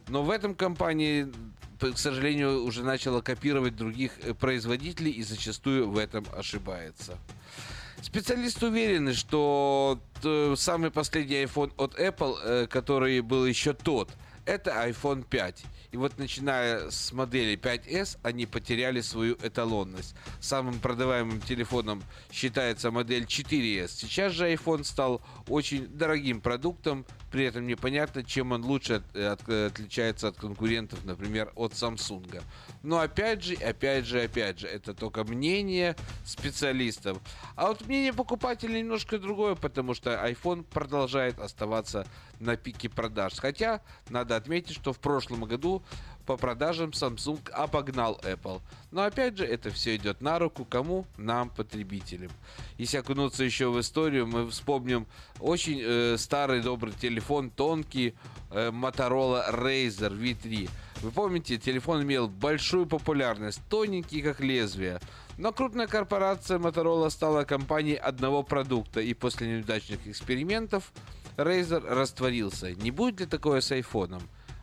[0.07, 1.31] Но в этом компании,
[1.79, 7.17] к сожалению, уже начала копировать других э, производителей и зачастую в этом ошибается.
[8.01, 9.99] Специалисты уверены, что
[10.55, 14.09] самый последний iPhone от Apple, э, который был еще тот,
[14.45, 15.63] это iPhone 5.
[15.91, 20.15] И вот начиная с модели 5s, они потеряли свою эталонность.
[20.39, 23.89] Самым продаваемым телефоном считается модель 4s.
[23.89, 29.49] Сейчас же iPhone стал очень дорогим продуктом, при этом непонятно, чем он лучше от- от-
[29.49, 32.41] отличается от конкурентов, например, от Samsung.
[32.83, 37.17] Но опять же, опять же, опять же, это только мнение специалистов.
[37.57, 42.07] А вот мнение покупателей немножко другое, потому что iPhone продолжает оставаться
[42.41, 43.33] на пике продаж.
[43.37, 45.81] Хотя, надо отметить, что в прошлом году
[46.25, 48.61] по продажам Samsung обогнал Apple.
[48.91, 51.05] Но опять же, это все идет на руку кому?
[51.17, 52.31] Нам, потребителям.
[52.77, 55.07] Если окунуться еще в историю, мы вспомним
[55.39, 58.15] очень э, старый добрый телефон, тонкий
[58.51, 60.69] э, Motorola Razer V3.
[61.01, 64.99] Вы помните, телефон имел большую популярность, тоненький как лезвие.
[65.37, 70.93] Но крупная корпорация Motorola стала компанией одного продукта, и после неудачных экспериментов
[71.37, 72.73] Razer растворился.
[72.73, 74.21] Не будет ли такое с айфоном?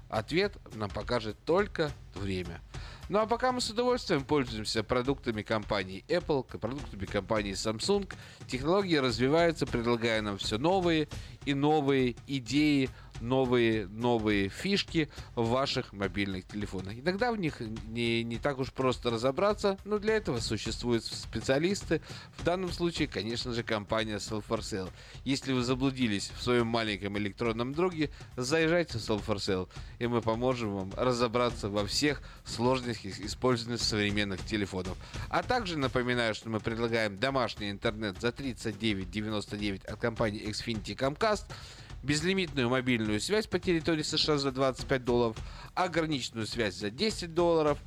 [0.09, 2.61] Ответ нам покажет только время.
[3.09, 8.11] Ну а пока мы с удовольствием пользуемся продуктами компании Apple, продуктами компании Samsung,
[8.47, 11.09] технологии развиваются, предлагая нам все новые
[11.47, 12.91] и новые идеи,
[13.21, 16.95] новые, новые фишки в ваших мобильных телефонах.
[16.99, 22.01] Иногда в них не, не так уж просто разобраться, но для этого существуют специалисты.
[22.37, 24.91] В данном случае, конечно же, компания Sell4Sale.
[25.25, 30.93] Если вы заблудились в своем маленьком электронном друге, заезжайте в Sell4Sale, и мы поможем вам
[30.97, 34.97] разобраться во всех сложностях использования современных телефонов.
[35.29, 41.45] А также напоминаю, что мы предлагаем домашний интернет за 39.99 от компании Xfinity Comcast–
[42.03, 45.37] безлимитную мобильную связь по территории США за 25 долларов,
[45.75, 47.79] ограниченную связь за 10 долларов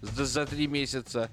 [0.00, 1.30] за 3 месяца,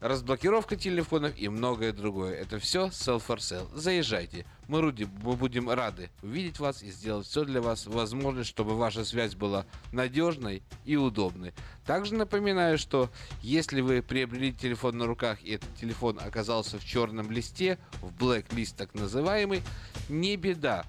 [0.00, 2.34] разблокировка телефонов и многое другое.
[2.34, 3.68] Это все Sell for Sale.
[3.74, 4.46] Заезжайте.
[4.66, 9.04] Мы, Руди, мы будем рады увидеть вас и сделать все для вас возможное, чтобы ваша
[9.04, 11.52] связь была надежной и удобной.
[11.84, 13.10] Также напоминаю, что
[13.42, 18.54] если вы приобрели телефон на руках и этот телефон оказался в черном листе, в black
[18.54, 19.62] лист так называемый,
[20.08, 20.86] не беда.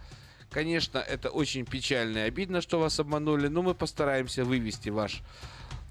[0.51, 5.23] Конечно, это очень печально и обидно, что вас обманули, но мы постараемся вывести ваш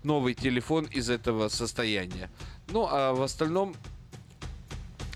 [0.03, 2.31] новый телефон из этого состояния.
[2.69, 3.75] Ну, а в остальном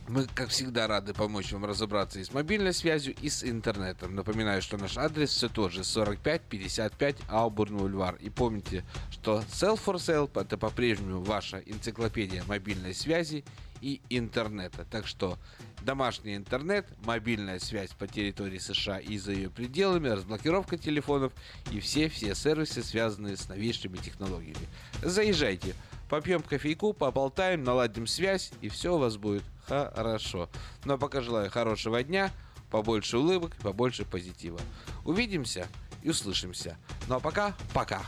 [0.08, 4.14] мы, как всегда, рады помочь вам разобраться и с мобильной связью, и с интернетом.
[4.14, 8.16] Напоминаю, что наш адрес все тот же 4555 Аубурн Бульвар.
[8.16, 13.44] И помните, что Sell for Sale это по-прежнему ваша энциклопедия мобильной связи
[13.80, 14.86] и интернета.
[14.90, 15.38] Так что
[15.84, 21.32] домашний интернет, мобильная связь по территории США и за ее пределами, разблокировка телефонов
[21.70, 24.66] и все-все сервисы, связанные с новейшими технологиями.
[25.02, 25.74] Заезжайте,
[26.08, 30.48] попьем кофейку, поболтаем, наладим связь, и все у вас будет хорошо.
[30.84, 32.30] Ну а пока желаю хорошего дня,
[32.70, 34.60] побольше улыбок, побольше позитива.
[35.04, 35.68] Увидимся
[36.04, 36.76] и услышимся.
[37.08, 38.02] Ну а пока, пока.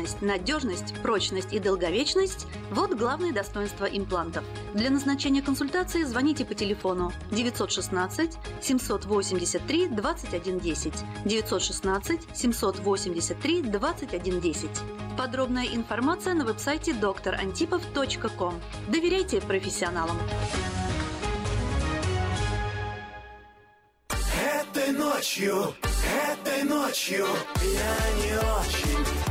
[0.01, 4.43] Эстетичность, надежность, прочность и долговечность– вот главные достоинства имплантов.
[4.73, 10.93] Для назначения консультации звоните по телефону 916 783 2110
[11.25, 14.69] 916 783 2110.
[15.17, 18.55] Подробная информация на веб-сайте drantipov.com.
[18.87, 20.17] Доверяйте профессионалам.
[24.09, 25.75] Этой ночью,
[26.31, 27.27] этой ночью
[27.61, 29.30] я не очень.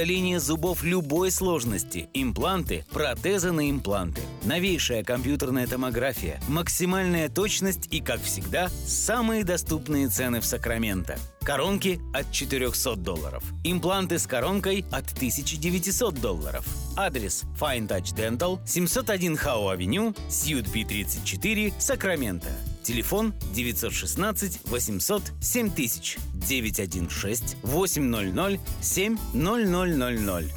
[0.00, 8.22] удаление зубов любой сложности, импланты, протезы на импланты, новейшая компьютерная томография, максимальная точность и, как
[8.22, 11.18] всегда, самые доступные цены в Сакраменто.
[11.44, 13.42] Коронки от 400 долларов.
[13.64, 16.66] Импланты с коронкой от 1900 долларов.
[16.96, 22.50] Адрес Fine Touch Dental, 701 Хау Авеню, Сьют Би 34, Сакраменто.
[22.82, 30.50] Телефон 916 800 7000 916 800 7000.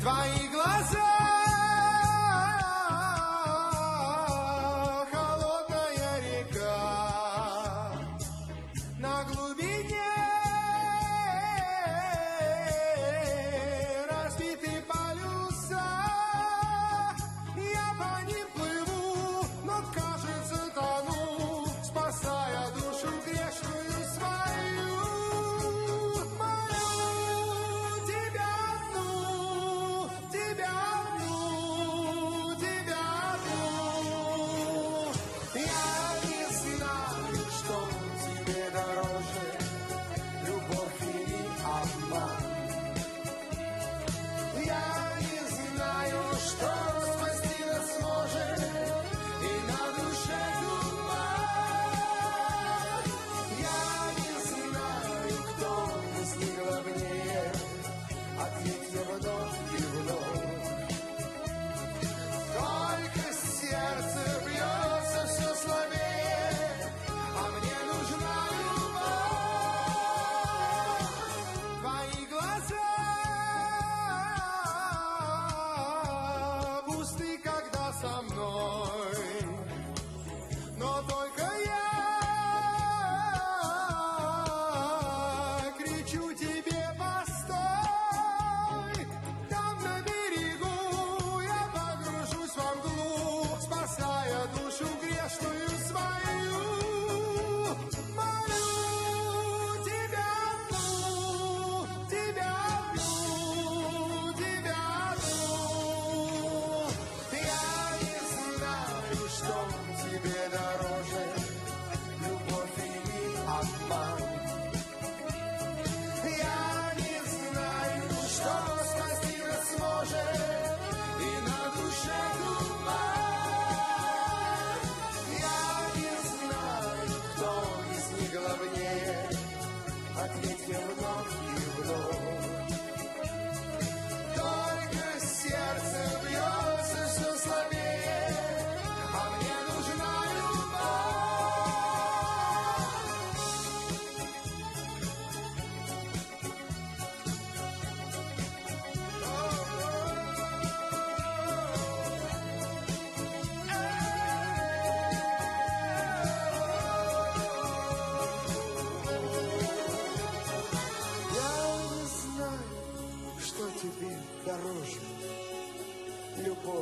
[0.00, 1.05] Твои глаза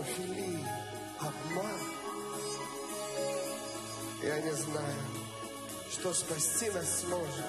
[0.05, 0.59] любовь или
[1.19, 1.81] обман.
[4.23, 4.97] Я не знаю,
[5.91, 7.45] что спасти нас сможет,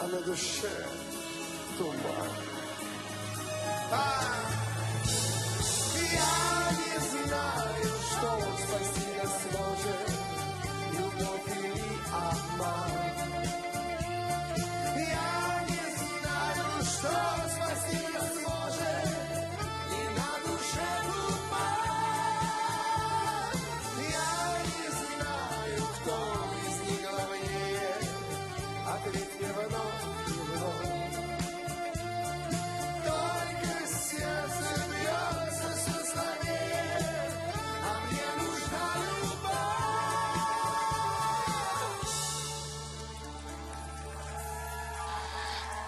[0.00, 0.86] а на душе
[1.78, 2.30] туман.
[3.90, 4.22] А,
[6.12, 8.28] я не знаю, что
[8.66, 9.03] спасти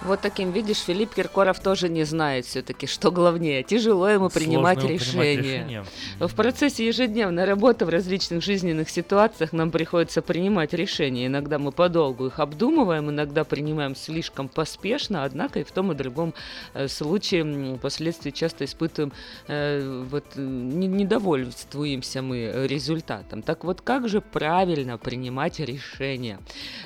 [0.07, 3.65] Вот таким, видишь, Филипп Киркоров тоже не знает все-таки, что главнее.
[3.65, 5.85] Тяжело ему принимать Сложно ему принимать решения.
[6.19, 11.27] В процессе ежедневной работы в различных жизненных ситуациях нам приходится принимать решения.
[11.27, 16.33] Иногда мы подолгу их обдумываем, иногда принимаем слишком поспешно, однако и в том и другом
[16.73, 19.13] э, случае впоследствии часто испытываем,
[19.47, 23.43] э, вот, э, не- недовольствуемся мы результатом.
[23.43, 26.39] Так вот, как же правильно принимать решения?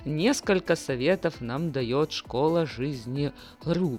[0.04, 3.98] Несколько советов нам дает школа жизни жизни.ру.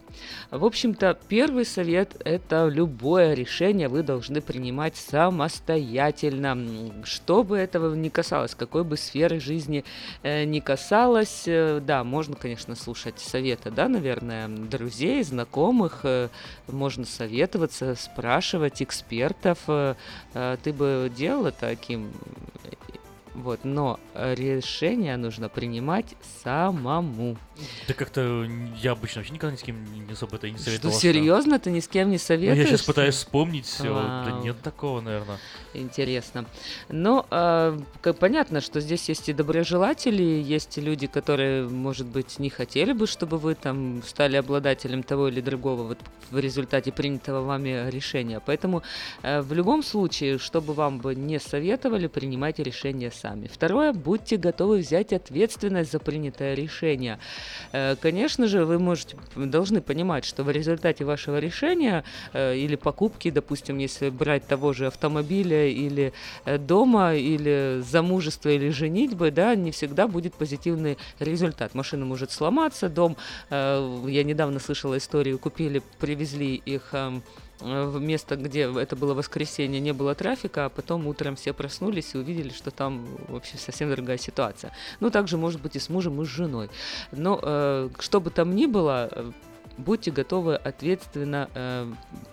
[0.50, 4.96] В общем-то, первый совет– это любое решение вы должны принимать
[5.26, 6.58] самостоятельно,
[7.04, 9.84] что бы этого ни касалось, какой бы сферы жизни
[10.24, 11.44] э, ни касалось.
[11.46, 16.30] Э, Да, можно, конечно, слушать советы, да, наверное, друзей, знакомых, э,
[16.68, 19.60] можно советоваться, спрашивать экспертов.
[19.68, 19.96] Э,
[20.64, 22.12] Ты бы делал это, Аким?
[23.42, 26.06] Вот, но э, решение нужно принимать
[26.44, 27.38] самому.
[27.88, 28.46] Да как-то
[28.82, 30.94] я обычно вообще никогда ни с кем не особо это не Что, советовал.
[30.94, 31.60] серьезно?
[31.60, 32.58] Ты ни с кем не Ну, советуешь?
[32.58, 33.94] я сейчас пытаюсь вспомнить все.
[33.94, 35.38] Да нет такого, наверное.
[35.74, 36.46] Интересно.
[36.90, 42.38] Но э, как понятно, что здесь есть и доброжелатели, есть и люди, которые, может быть,
[42.38, 47.42] не хотели бы, чтобы вы там стали обладателем того или другого вот в результате принятого
[47.42, 48.40] вами решения.
[48.46, 48.84] Поэтому
[49.24, 53.31] э, в любом случае, чтобы вам бы не советовали, принимайте решение сами.
[53.52, 57.20] Второе, будьте готовы взять ответственность за принятое решение.
[57.72, 62.04] Э, Конечно же, вы можете, должны понимать, что в результате вашего решения
[62.34, 66.14] э, или покупки, допустим, если брать того же автомобиля или
[66.46, 71.76] э, дома, или замужества, или женитьбы, да, не всегда будет позитивный результат.
[71.76, 73.18] Машина может сломаться, дом,
[73.50, 77.24] я недавно слышала историю, купили, привезли их эм,
[77.62, 82.50] место, где это было воскресенье, не было трафика, а потом утром все проснулись и увидели,
[82.50, 84.72] что там вообще совсем другая ситуация.
[85.00, 86.70] Ну, также может быть и с мужем, и с женой.
[87.12, 89.32] Но э, что бы там ни было, э,
[89.82, 91.92] будьте готовы ответственно э,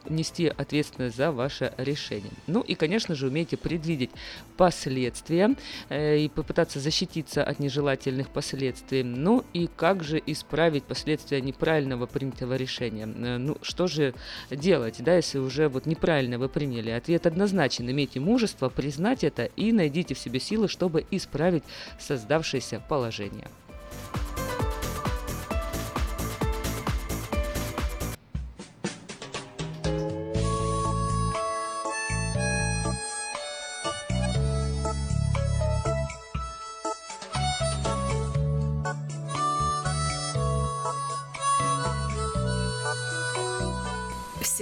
[0.09, 2.31] нести ответственность за ваше решение.
[2.47, 4.11] Ну и, конечно же, умейте предвидеть
[4.57, 5.57] последствия
[5.89, 9.03] э, и попытаться защититься от нежелательных последствий.
[9.03, 13.07] Ну и как же исправить последствия неправильного принятого решения?
[13.07, 14.15] Э, ну что же
[14.51, 16.91] делать, да, если уже вот неправильно вы приняли?
[16.91, 17.91] Ответ однозначен.
[17.91, 21.65] Имейте мужество признать это и найдите в себе силы, чтобы исправить
[21.99, 23.49] создавшееся положение.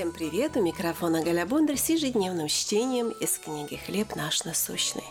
[0.06, 0.56] Всем привет!
[0.56, 5.02] У микрофона Галя Бондарь с ежедневным чтением из книги «Хлеб наш насущный».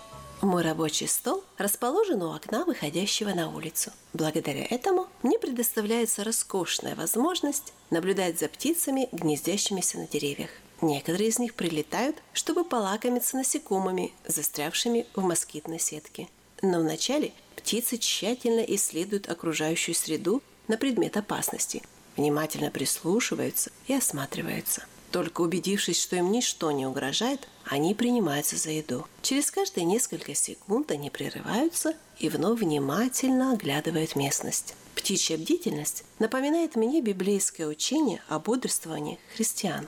[0.41, 3.91] Мой рабочий стол расположен у окна, выходящего на улицу.
[4.13, 10.51] Благодаря этому мне предоставляется роскошная возможность наблюдать за птицами, гнездящимися на деревьях.
[10.81, 16.29] Некоторые из них прилетают, чтобы полакомиться насекомыми, застрявшими в москитной сетке.
[16.61, 21.83] Но вначале птицы тщательно исследуют окружающую среду на предмет опасности,
[22.17, 24.85] внимательно прислушиваются и осматриваются.
[25.11, 29.05] Только убедившись, что им ничто не угрожает, они принимаются за еду.
[29.21, 34.75] Через каждые несколько секунд они прерываются и вновь внимательно оглядывают местность.
[34.93, 39.87] Птичья бдительность напоминает мне библейское учение о бодрствовании христиан.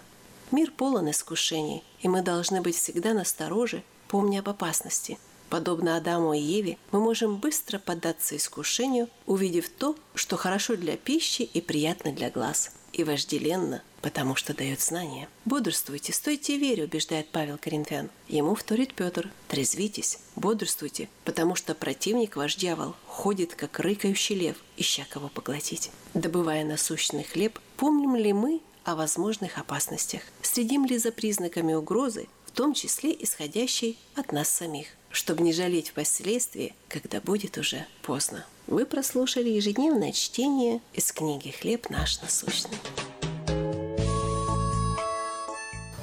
[0.52, 5.18] Мир полон искушений, и мы должны быть всегда настороже, помня об опасности.
[5.50, 11.44] Подобно Адаму и Еве, мы можем быстро поддаться искушению, увидев то, что хорошо для пищи
[11.44, 15.30] и приятно для глаз, и вожделенно, потому что дает знания.
[15.46, 18.10] Бодрствуйте, стойте в вере, убеждает Павел Коринфян.
[18.28, 19.32] Ему вторит Петр.
[19.48, 25.92] Трезвитесь, бодрствуйте, потому что противник ваш дьявол ходит, как рыкающий лев, ища кого поглотить.
[26.14, 30.22] Добывая насущный хлеб, помним ли мы о возможных опасностях?
[30.42, 35.90] Следим ли за признаками угрозы, в том числе исходящей от нас самих, чтобы не жалеть
[35.90, 38.46] впоследствии, когда будет уже поздно.
[38.68, 42.78] Вы прослушали ежедневное чтение из книги «Хлеб наш насущный».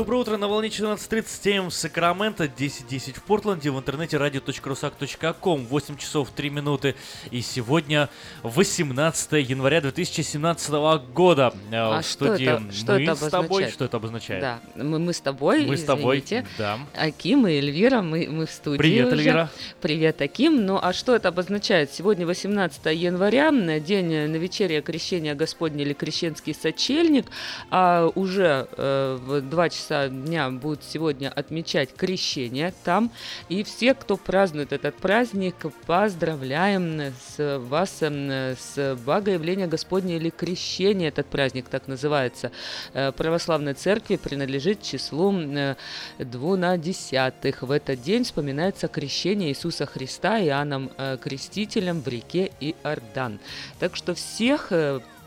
[0.00, 5.96] Доброе утро на волне 14.30 м в Сакраменто, 10.10 в Портленде, в интернете radio.rusak.com, 8
[5.98, 6.94] часов 3 минуты.
[7.30, 8.08] И сегодня
[8.42, 11.52] 18 января 2017 года.
[11.70, 13.44] А в что это- что мы это с тобой.
[13.44, 13.74] обозначает?
[13.74, 14.40] Что это обозначает?
[14.40, 16.46] Да, мы, мы с тобой, Мы с тобой, извините.
[16.56, 16.78] да.
[16.96, 19.16] Аким и Эльвира, мы, мы в студии Привет, уже.
[19.16, 19.50] Эльвира.
[19.82, 20.64] Привет, Аким.
[20.64, 21.92] Ну, а что это обозначает?
[21.92, 27.26] Сегодня 18 января, м, день э, навечерия крещения Господня или крещенский сочельник,
[27.70, 33.10] а уже э, в 2 часа дня будут сегодня отмечать крещение там.
[33.48, 41.08] И все, кто празднует этот праздник, поздравляем с вас м, с Богоявления Господня или крещение.
[41.08, 42.52] Этот праздник так называется.
[42.92, 45.76] Э, Православной церкви принадлежит числу э,
[46.18, 47.62] двунадесятых.
[47.62, 53.40] В этот день вспоминается крещение Иисуса Христа Иоанном э, Крестителем в реке Иордан.
[53.78, 54.72] Так что всех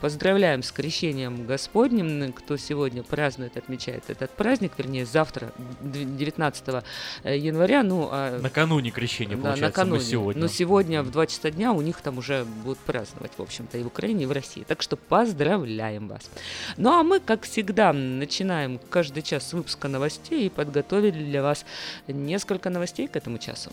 [0.03, 6.83] Поздравляем с крещением Господним, кто сегодня празднует, отмечает этот праздник, вернее, завтра, дв- 19
[7.23, 7.83] января.
[7.83, 9.99] Ну, а Накануне крещения, да, получается, накануне.
[10.01, 10.41] мы сегодня.
[10.41, 13.83] Но сегодня в 2 часа дня у них там уже будут праздновать, в общем-то, и
[13.83, 14.65] в Украине, и в России.
[14.67, 16.29] Так что поздравляем вас.
[16.75, 21.65] Ну а мы, как всегда, начинаем каждый час с выпуска новостей и подготовили для вас
[22.09, 23.71] несколько новостей к этому часу.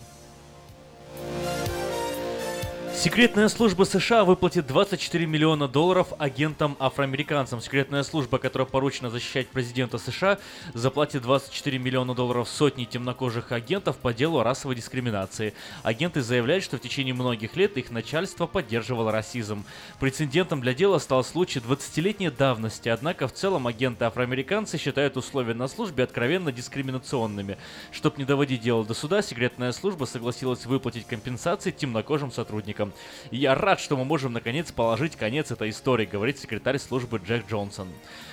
[2.94, 7.62] Секретная служба США выплатит 24 миллиона долларов агентам-афроамериканцам.
[7.62, 10.38] Секретная служба, которая поручена защищать президента США,
[10.74, 15.54] заплатит 24 миллиона долларов сотни темнокожих агентов по делу расовой дискриминации.
[15.82, 19.64] Агенты заявляют, что в течение многих лет их начальство поддерживало расизм.
[19.98, 26.04] Прецедентом для дела стал случай 20-летней давности, однако в целом агенты-афроамериканцы считают условия на службе
[26.04, 27.56] откровенно дискриминационными.
[27.92, 32.89] Чтобы не доводить дело до суда, секретная служба согласилась выплатить компенсации темнокожим сотрудникам.
[33.30, 37.88] Я рад, что мы можем наконец положить конец этой истории, говорит секретарь службы Джек Джонсон.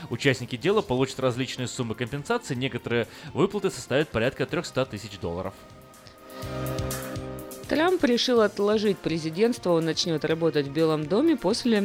[0.10, 5.53] Участники дела получат различные суммы компенсации, некоторые выплаты составят порядка 300 тысяч долларов.
[7.70, 9.72] Трамп решил отложить президентство.
[9.72, 11.82] Он начнет работать в Белом доме после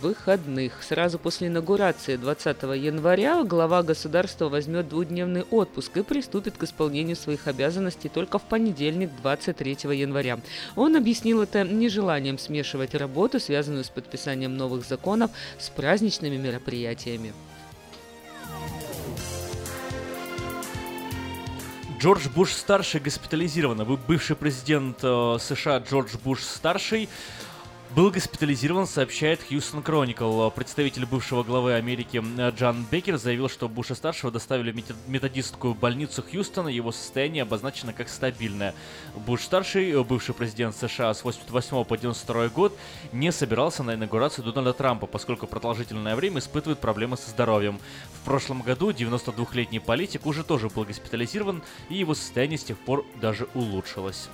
[0.00, 0.84] выходных.
[0.84, 7.48] Сразу после инаугурации 20 января глава государства возьмет двудневный отпуск и приступит к исполнению своих
[7.48, 10.38] обязанностей только в понедельник 23 января.
[10.76, 17.32] Он объяснил это нежеланием смешивать работу, связанную с подписанием новых законов, с праздничными мероприятиями.
[21.98, 23.80] Джордж Буш-старший госпитализирован.
[23.82, 27.08] Вы- Бывший президент э, США Джордж Буш-старший
[27.96, 30.50] был госпитализирован, сообщает Хьюстон Кроникл.
[30.50, 36.68] Представитель бывшего главы Америки э, Джан Бекер заявил, что Буша-старшего доставили в методистскую больницу Хьюстона.
[36.68, 38.74] Его состояние обозначено как стабильное.
[39.14, 42.78] Буш-старший, э, бывший президент США с 88 по 92 год,
[43.12, 47.80] не собирался на инаугурацию Дональда Трампа, поскольку продолжительное время испытывает проблемы со здоровьем.
[48.20, 53.06] В прошлом году 92-летний политик уже тоже был госпитализирован, и его состояние с тех пор
[53.22, 54.28] даже улучшилось.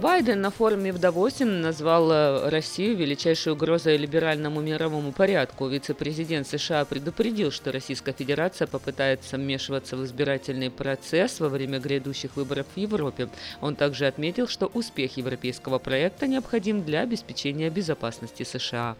[0.00, 5.68] Байден на форуме в Давосе назвал э, Россию величайшей угрозой либеральному мировому порядку.
[5.68, 12.66] Вице-президент США предупредил, что Российская Федерация попытается вмешиваться в избирательный процесс во время грядущих выборов
[12.74, 13.28] в Европе.
[13.60, 18.96] Он также отметил, что успех европейского проекта необходим для обеспечения безопасности США.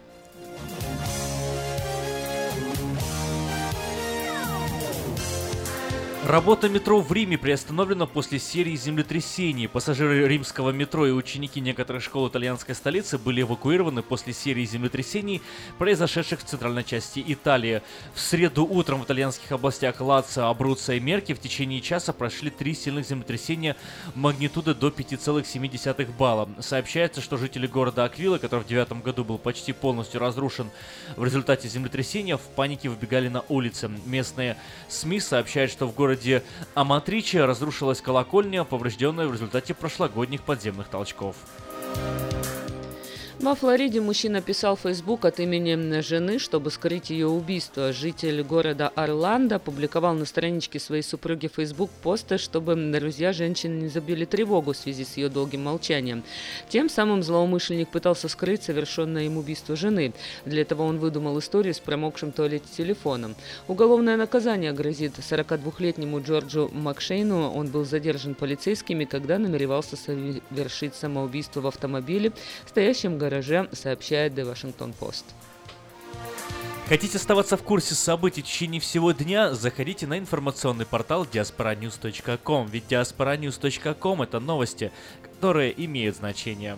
[6.25, 9.67] Работа метро в Риме приостановлена после серии землетрясений.
[9.67, 15.41] Пассажиры римского метро и ученики некоторых школ итальянской столицы были эвакуированы после серии землетрясений,
[15.79, 17.81] произошедших в центральной части Италии.
[18.13, 22.73] В среду утром в итальянских областях Лацио, Абруццо и Мерки в течение часа прошли три
[22.73, 23.75] сильных землетрясения
[24.15, 26.47] магнитуды до 5,7 балла.
[26.61, 30.69] Сообщается, что жители города Аквила, который в девятом году был почти полностью разрушен
[31.17, 33.91] в результате землетрясения, в панике выбегали на улицы.
[34.05, 34.55] Местные
[34.87, 36.12] СМИ сообщают, что в городе
[36.73, 41.35] Аматриче разрушилась колокольня, поврежденная в результате прошлогодних подземных толчков.
[43.43, 47.91] Во Флориде мужчина писал в Facebook от имени жены, чтобы скрыть ее убийство.
[47.91, 54.23] Житель города Орландо опубликовал на страничке своей супруги Facebook посты, чтобы друзья женщины не забили
[54.23, 56.23] тревогу в связи с ее долгим молчанием.
[56.69, 60.13] Тем самым злоумышленник пытался скрыть совершенное им убийство жены.
[60.45, 63.35] Для этого он выдумал историю с промокшим туалете телефоном.
[63.67, 67.51] Уголовное наказание грозит 42-летнему Джорджу Макшейну.
[67.51, 72.31] Он был задержан полицейскими, когда намеревался совершить самоубийство в автомобиле,
[72.69, 75.23] стоящем в гараже, сообщает The Washington Post.
[76.87, 79.53] Хотите оставаться в курсе событий в течение всего дня?
[79.53, 84.91] Заходите на информационный портал diasporanews.com, ведь diasporanews.com это новости,
[85.23, 86.77] которые имеют значение.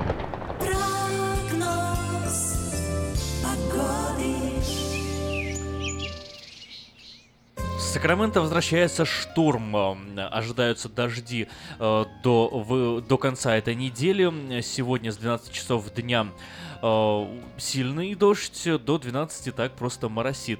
[8.01, 9.75] Сакраменто возвращается штурм.
[10.17, 11.47] Ожидаются дожди
[11.77, 14.61] э, до, в- до конца этой недели.
[14.61, 16.25] Сегодня с 12 часов дня
[16.81, 20.59] э, сильный дождь, до 12 так просто моросит.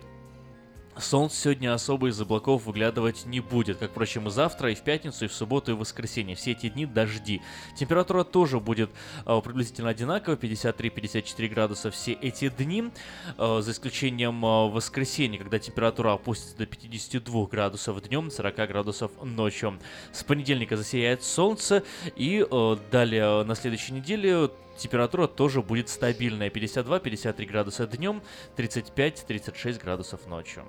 [0.98, 5.26] Солнце сегодня особо из облаков выглядывать не будет, как, впрочем, и завтра, и в пятницу,
[5.26, 6.36] и в субботу, и в воскресенье.
[6.36, 7.42] Все эти дни дожди.
[7.76, 8.92] Температура тоже будет
[9.26, 12.92] э, приблизительно одинаково, 53-54 градуса все эти дни,
[13.38, 19.80] э, за исключением э, воскресенья, когда температура опустится до 52 градусов днем, 40 градусов ночью.
[20.12, 21.84] С понедельника засияет солнце,
[22.18, 28.22] и э, далее на следующей неделе температура тоже будет стабильная, 52-53 градуса днем,
[28.58, 30.66] 35-36 градусов ночью.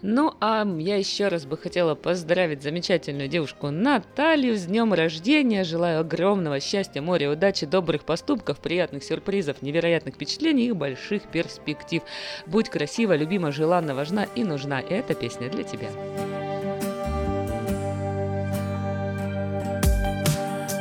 [0.00, 5.64] Ну, а я еще раз бы хотела поздравить замечательную девушку Наталью с днем рождения.
[5.64, 12.02] Желаю огромного счастья, моря, удачи, добрых поступков, приятных сюрпризов, невероятных впечатлений и больших перспектив.
[12.46, 14.80] Будь красива, любима, желанна, важна и нужна.
[14.80, 15.88] Эта песня для тебя.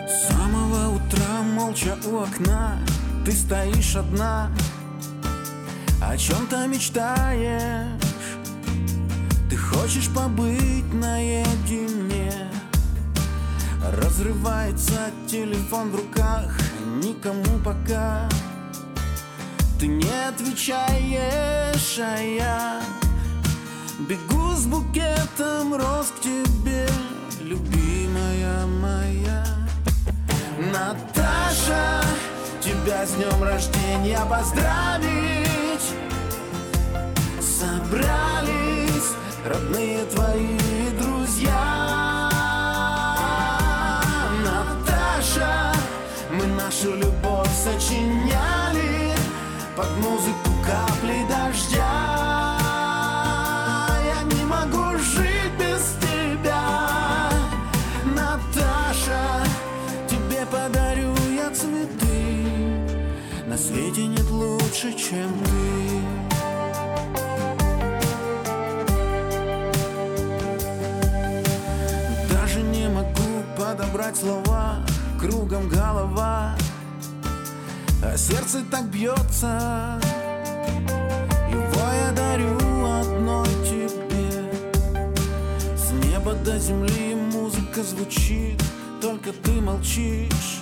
[0.07, 2.77] Самого утра молча у окна
[3.26, 4.52] Ты стоишь одна
[6.02, 8.16] О чем-то мечтаешь
[9.68, 12.34] хочешь побыть наедине?
[14.02, 16.57] Разрывается телефон в руках
[17.03, 18.27] Никому пока.
[19.80, 22.81] Ты не отвечаешь, а я
[23.99, 26.88] Бегу с букетом роз к тебе
[27.41, 29.45] Любимая моя.
[30.57, 32.02] Наташа
[32.61, 35.94] Тебя с днем рождения поздравить
[37.39, 38.87] Собрались
[39.48, 40.57] родные твои
[40.99, 42.30] друзья.
[44.44, 45.74] Наташа,
[46.32, 49.14] мы нашу любовь сочиняли
[49.76, 52.18] Под музыку капли дождя.
[54.06, 57.30] Я не могу жить без тебя.
[58.03, 59.44] Наташа,
[60.10, 62.44] тебе подарю я цветы.
[63.45, 65.87] На свете нет лучше, чем ты
[73.98, 74.76] подобрать слова
[75.19, 76.56] Кругом голова.
[78.03, 79.99] А сердце так бьется.
[81.49, 82.56] Его я дарю
[82.86, 84.52] одной тебе.
[85.76, 88.61] С неба до земли музыка звучит
[89.02, 90.61] Только ты молчишь.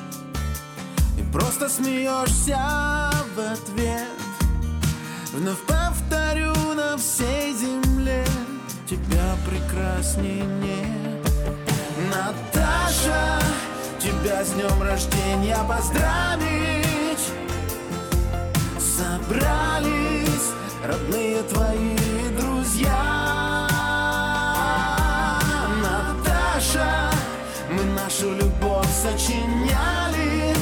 [1.20, 4.08] И просто смеешься в ответ.
[5.34, 8.26] Вновь повторю на всей земле.
[8.88, 10.96] Тебя прекрасней нет
[13.06, 13.40] Наташа,
[14.00, 17.34] тебя с днем рождения поздравить.
[18.80, 20.52] Собрались
[20.84, 21.98] родные твои
[22.40, 23.70] друзья.
[25.82, 27.12] Наташа,
[27.70, 30.56] мы нашу любовь сочиняли.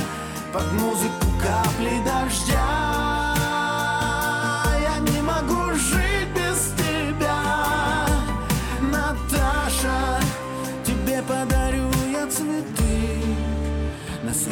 [0.52, 2.53] Под музыку капли дождя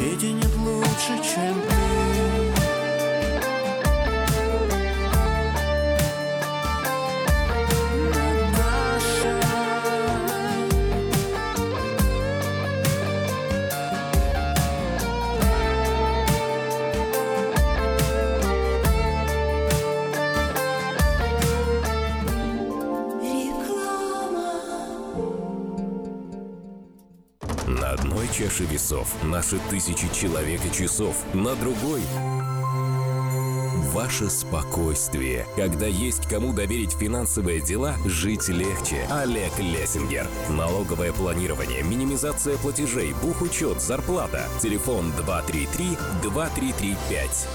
[0.02, 1.61] Свете нет лучше, чем
[28.32, 32.00] чаше весов наши тысячи человек и часов, на другой
[33.92, 35.46] Ваше спокойствие.
[35.54, 39.06] Когда есть кому доверить финансовые дела, жить легче.
[39.10, 40.26] Олег Лессингер.
[40.48, 44.48] Налоговое планирование, минимизация платежей, бухучет, зарплата.
[44.62, 45.12] Телефон
[46.22, 47.46] 233-2335.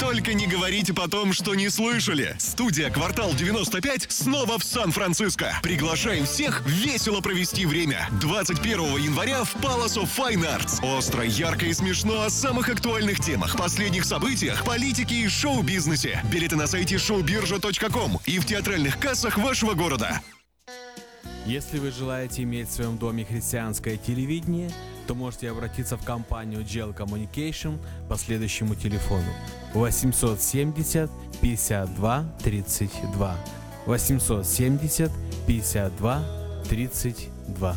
[0.00, 2.36] Только не говорите потом, что не слышали.
[2.38, 5.58] Студия «Квартал 95» снова в Сан-Франциско.
[5.62, 8.08] Приглашаем всех весело провести время.
[8.20, 10.84] 21 января в Palace of Fine Arts.
[10.96, 16.22] Остро, ярко и смешно о самых актуальных темах, последних событиях, политике и шоу-бизнесе.
[16.32, 20.20] Билеты на сайте showbirja.com и в театральных кассах вашего города.
[21.44, 24.70] Если вы желаете иметь в своем доме христианское телевидение,
[25.08, 27.78] то можете обратиться в компанию Gel Communication
[28.08, 29.32] по следующему телефону.
[29.72, 31.10] 870
[31.40, 33.36] 52 32
[33.86, 35.10] 870
[35.46, 36.22] 52
[36.68, 37.76] 32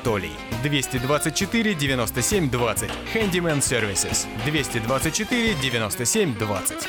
[0.03, 2.89] 224 97 20.
[3.13, 4.27] Handyman Services.
[4.45, 6.87] 224 97 20.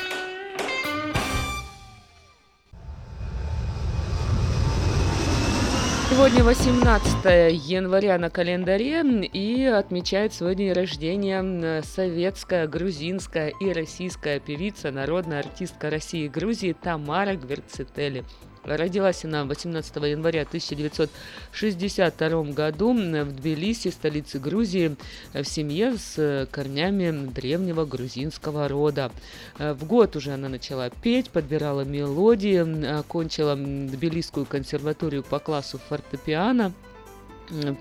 [6.13, 7.25] Сегодня 18
[7.69, 15.89] января на календаре и отмечает свой день рождения советская, грузинская и российская певица, народная артистка
[15.89, 18.25] России и Грузии Тамара Гверцетели.
[18.65, 24.95] Родилась она 18 января 1962 году в Тбилиси, столице Грузии,
[25.35, 29.11] в семье с корнями древнего грузинского рода.
[29.59, 36.73] В год уже она начала петь, подбирала мелодии, окончила Тбилисскую консерваторию по классу фортепиано.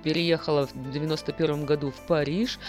[0.04, 2.60] Переехала в 91 году в Париж.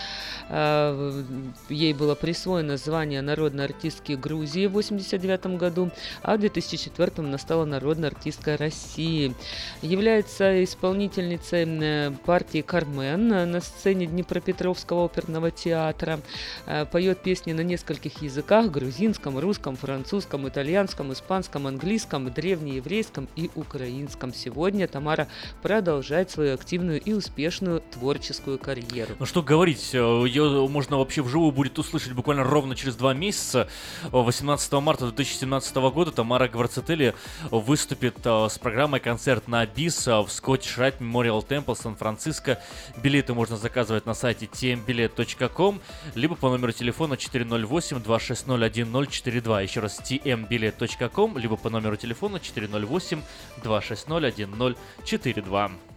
[0.49, 1.25] А,
[1.69, 5.91] Ей было присвоено звание народной артистки Грузии в 89 году,
[6.23, 9.35] а в 2004 она стала народной артисткой России.
[9.81, 16.21] Является исполнительницей партии «Кармен» на сцене Днепропетровского оперного театра.
[16.67, 24.35] Э, Поет песни на нескольких языках– грузинском, русском, французском, итальянском, испанском, английском, древнееврейском и украинском.
[24.35, 25.29] Сегодня Тамара
[25.63, 29.15] продолжает свою активную активную и успешную творческую карьеру.
[29.19, 33.69] Ну что говорить, э, ее можно вообще вживую будет услышать буквально ровно через два месяца.
[34.05, 37.15] Э, 18 марта 2017 года Тамара Гварцетели
[37.51, 42.59] выступит э, с программой «Концерт на бис» в Scottish Rite Memorial Temple Сан-Франциско.
[43.03, 45.81] Билеты можно заказывать на сайте tmbilet.com,
[46.15, 49.63] либо по номеру телефона 408-260-1042.
[49.63, 53.23] Еще раз tmbilet.com, либо по номеру телефона 408
[53.63, 55.92] 260 1042.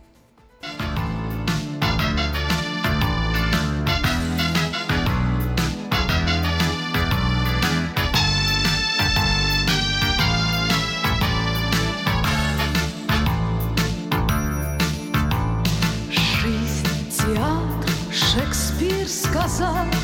[19.57, 19.94] sun.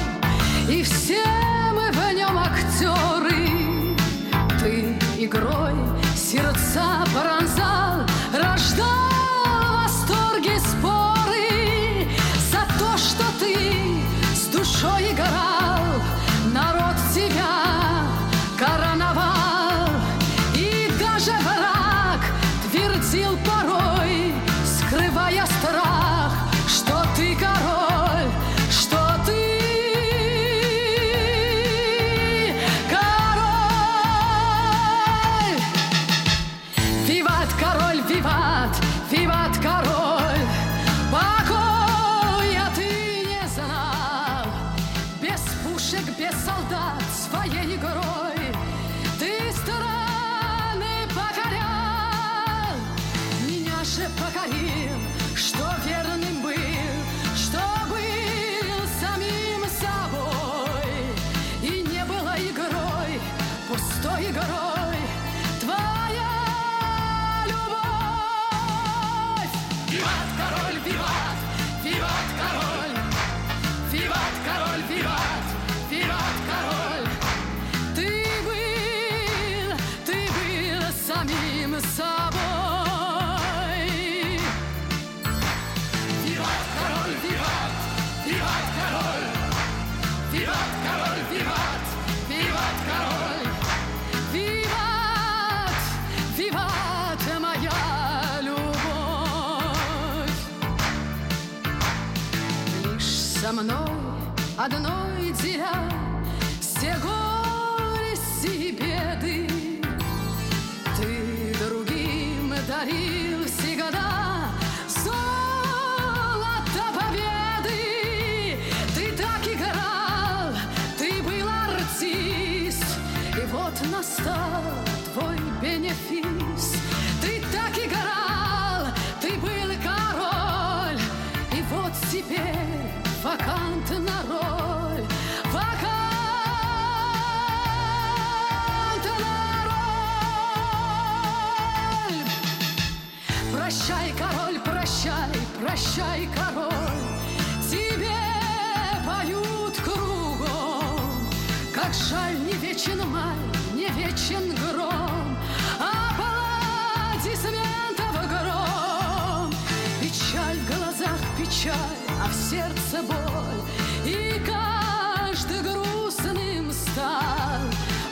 [151.91, 153.35] Как жаль не вечен май,
[153.73, 155.38] не вечен гром.
[155.80, 159.53] Аплодисментов гром.
[159.99, 161.76] Печаль в глазах, печаль,
[162.23, 163.61] а в сердце боль.
[164.05, 167.59] И каждый грустным стал.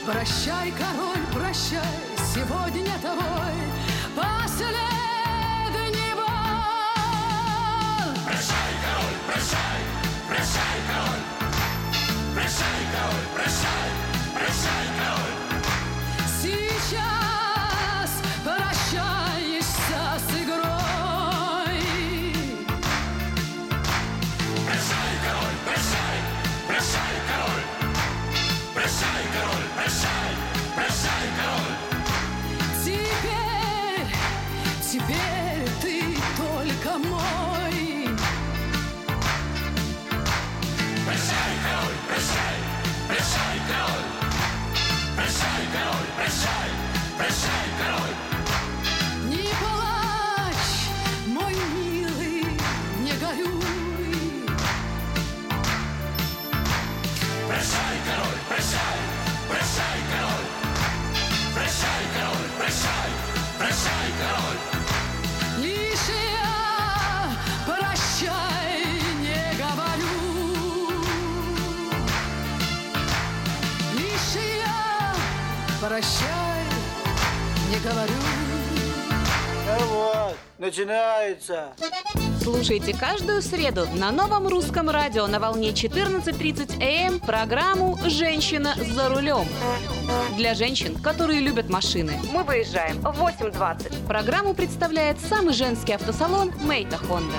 [0.04, 1.80] Прощай, король, прощай,
[2.34, 3.56] сегодня твой
[4.14, 6.26] последний бал.
[8.26, 9.80] Прощай, король, прощай,
[10.28, 11.19] прощай, король.
[12.49, 13.89] Прощай, король, прощай,
[14.33, 14.88] прощай,
[77.90, 78.12] говорю.
[79.88, 81.72] Вот, начинается.
[82.42, 89.46] Слушайте каждую среду на новом русском радио на волне 14.30 АМ программу «Женщина за рулем».
[90.36, 92.14] Для женщин, которые любят машины.
[92.32, 94.06] Мы выезжаем в 8.20.
[94.06, 97.36] Программу представляет самый женский автосалон «Мейта Хонда».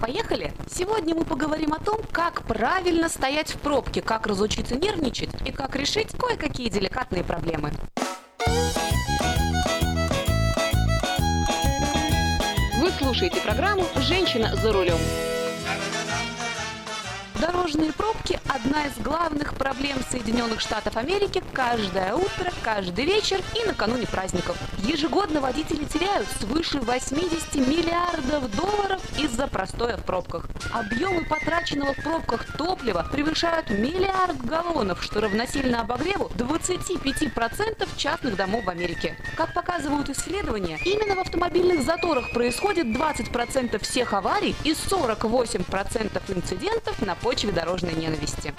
[0.00, 0.52] Поехали!
[0.68, 5.76] Сегодня мы поговорим о том, как правильно стоять в пробке, как разучиться нервничать и как
[5.76, 7.72] решить кое-какие деликатные проблемы.
[13.12, 14.96] Слушаете программу «Женщина за рулем».
[17.42, 24.06] Дорожные пробки– одна из главных проблем Соединенных Штатов Америки каждое утро, каждый вечер и накануне
[24.06, 24.56] праздников.
[24.78, 30.46] Ежегодно водители теряют свыше 80 миллиардов долларов из-за простоя в пробках.
[30.72, 38.70] Объемы потраченного в пробках топлива превышают миллиард галлонов, что равносильно обогреву 25% частных домов в
[38.70, 39.16] Америке.
[39.36, 47.16] Как показывают исследования, именно в автомобильных заторах происходит 20% всех аварий и 48% инцидентов на
[47.16, 48.52] почве дорожной ненависти.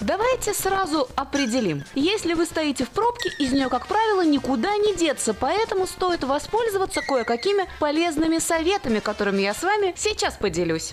[0.00, 1.84] Давайте сразу определим.
[1.94, 7.00] Если вы стоите в пробке, из нее, как правило, никуда не деться, поэтому стоит воспользоваться
[7.00, 10.92] кое-какими полезными советами, которыми я с вами сейчас поделюсь.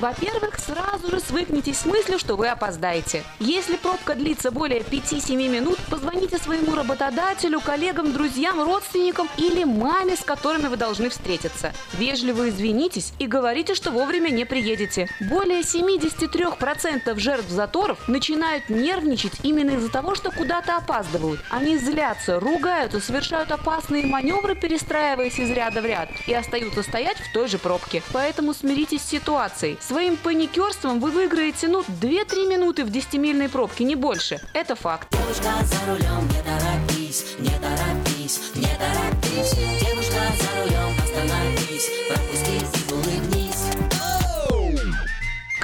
[0.00, 3.24] Во-первых, сразу же свыкнитесь с мыслью, что вы опоздаете.
[3.40, 10.20] Если пробка длится более 5-7 минут, позвоните своему работодателю, коллегам, друзьям, родственникам или маме, с
[10.20, 11.72] которыми вы должны встретиться.
[11.94, 15.08] Вежливо извинитесь и говорите, что вовремя не приедете.
[15.18, 21.40] Более 73% жертв заторов начинают нервничать именно из-за того, что куда-то опаздывают.
[21.50, 27.32] Они злятся, ругаются, совершают опасные маневры, перестраиваясь из ряда в ряд, и остаются стоять в
[27.32, 28.02] той же пробке.
[28.12, 29.78] Поэтому смиритесь с ситуацией.
[29.80, 34.40] Своим паникерством вы выиграете, ну, 2-3 минуты в 10-мильной пробке, не больше.
[34.52, 35.08] Это факт.
[35.12, 39.54] Девушка за рулем, не торопись, не торопись, не торопись.
[39.80, 42.77] Девушка за рулем, остановись, пропусти.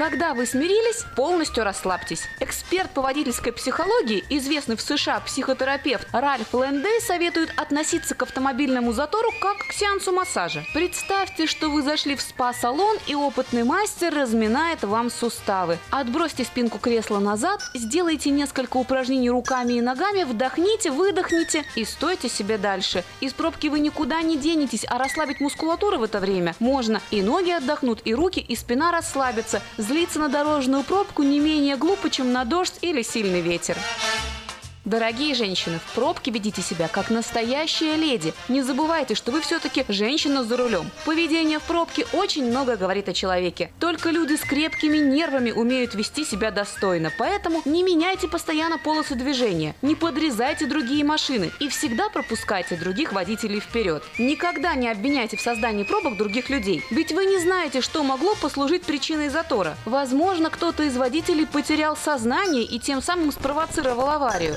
[0.07, 2.25] Когда вы смирились, полностью расслабьтесь.
[2.39, 9.31] Эксперт по водительской психологии, известный в США психотерапевт Ральф Лэндей советует относиться к автомобильному затору
[9.41, 10.63] как к сеансу массажа.
[10.75, 15.79] Представьте, что вы зашли в спа-салон и опытный мастер разминает вам суставы.
[15.91, 22.59] Отбросьте спинку кресла назад, сделайте несколько упражнений руками и ногами, вдохните, выдохните и стойте себе
[22.59, 23.05] дальше.
[23.23, 27.01] Из пробки вы никуда не денетесь, а расслабить мускулатуру в это время можно.
[27.11, 29.63] И ноги отдохнут, и руки, и спина расслабятся.
[29.95, 33.77] Злиться на дорожную пробку не менее глупо, чем на дождь или сильный ветер.
[34.85, 38.35] Дорогие женщины, в пробке ведите себя как настоящая леди.
[38.49, 40.91] Не забывайте, что вы все-таки женщина за рулем.
[41.07, 43.73] Поведение в пробке очень много говорит о человеке.
[43.81, 47.11] Только люди с крепкими нервами умеют вести себя достойно.
[47.19, 53.61] Поэтому не меняйте постоянно полосы движения, не подрезайте другие машины и всегда пропускайте других водителей
[53.61, 54.03] вперед.
[54.19, 58.83] Никогда не обвиняйте в создании пробок других людей, ведь вы не знаете, что могло послужить
[58.83, 59.79] причиной затора.
[59.87, 64.57] Возможно, кто-то из водителей потерял сознание и тем самым спровоцировал аварию.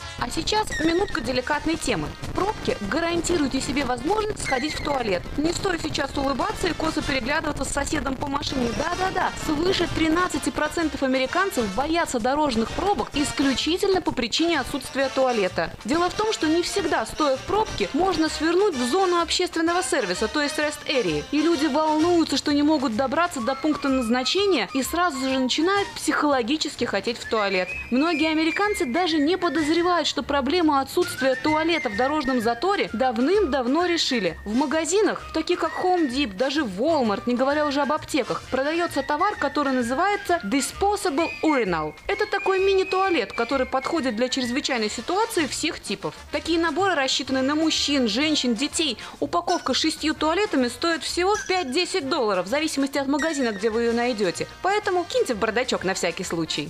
[0.21, 2.07] А сейчас минутка деликатной темы.
[2.21, 5.23] В пробке гарантируйте себе возможность сходить в туалет.
[5.37, 8.69] Не стоит сейчас улыбаться и косо переглядываться с соседом по машине.
[8.77, 15.71] Да-да-да, свыше 13% американцев боятся дорожных пробок исключительно по причине отсутствия туалета.
[15.85, 20.27] Дело в том, что не всегда, стоя в пробке, можно свернуть в зону общественного сервиса,
[20.27, 21.23] то есть rest area.
[21.31, 26.85] И люди волнуются, что не могут добраться до пункта назначения и сразу же начинают психологически
[26.85, 27.69] хотеть в туалет.
[27.89, 34.37] Многие американцы даже не подозревают, что проблему отсутствия туалета в дорожном заторе давным-давно решили.
[34.43, 39.37] В магазинах, таких как Home Depot, даже Walmart, не говоря уже об аптеках, продается товар,
[39.37, 41.93] который называется Disposable Urinal.
[42.07, 46.13] Это такой мини-туалет, который подходит для чрезвычайной ситуации всех типов.
[46.33, 48.97] Такие наборы рассчитаны на мужчин, женщин, детей.
[49.21, 53.93] Упаковка с шестью туалетами стоит всего 5-10 долларов, в зависимости от магазина, где вы ее
[53.93, 54.45] найдете.
[54.61, 56.69] Поэтому киньте в бардачок на всякий случай.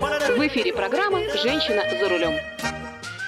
[0.00, 2.34] В эфире программа «Женщина за рулем».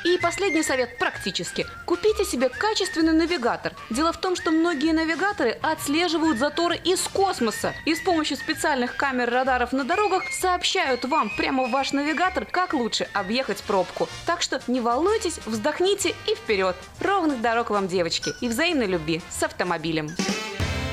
[0.05, 1.64] И последний совет практически.
[1.84, 3.72] Купите себе качественный навигатор.
[3.90, 9.30] Дело в том, что многие навигаторы отслеживают заторы из космоса и с помощью специальных камер
[9.30, 14.09] радаров на дорогах сообщают вам прямо в ваш навигатор, как лучше объехать пробку.
[14.26, 16.74] Так что не волнуйтесь, вздохните и вперед.
[17.01, 20.09] Ровных дорог вам, девочки, и взаимной любви с автомобилем.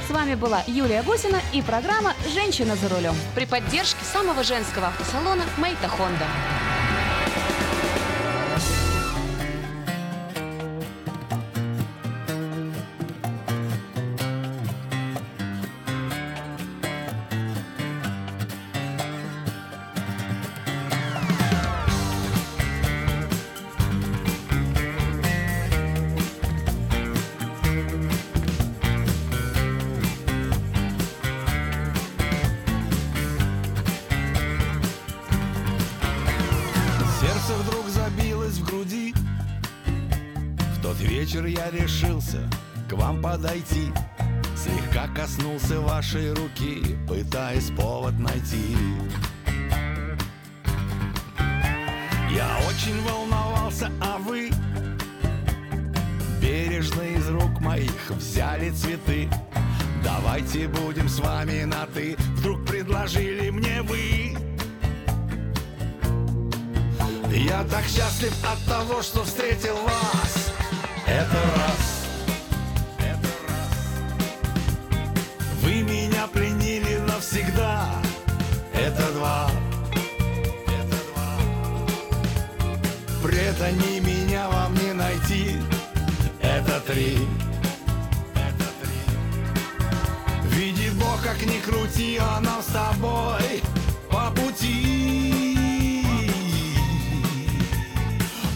[0.07, 5.43] С вами была Юлия Гусина и программа «Женщина за рулем» при поддержке самого женского автосалона
[5.57, 6.25] «Мейта Хонда».
[46.13, 48.75] Вашей руки, пытаясь повод найти.
[52.31, 54.51] Я очень волновался, а вы
[56.41, 59.29] Бережно из рук моих взяли цветы.
[60.03, 64.35] Давайте будем с вами на «ты» Вдруг предложили мне вы.
[67.31, 70.51] Я так счастлив от того, что встретил вас.
[71.07, 71.62] Это раз
[91.33, 93.61] как ни крути, а нам с тобой
[94.09, 96.05] по пути.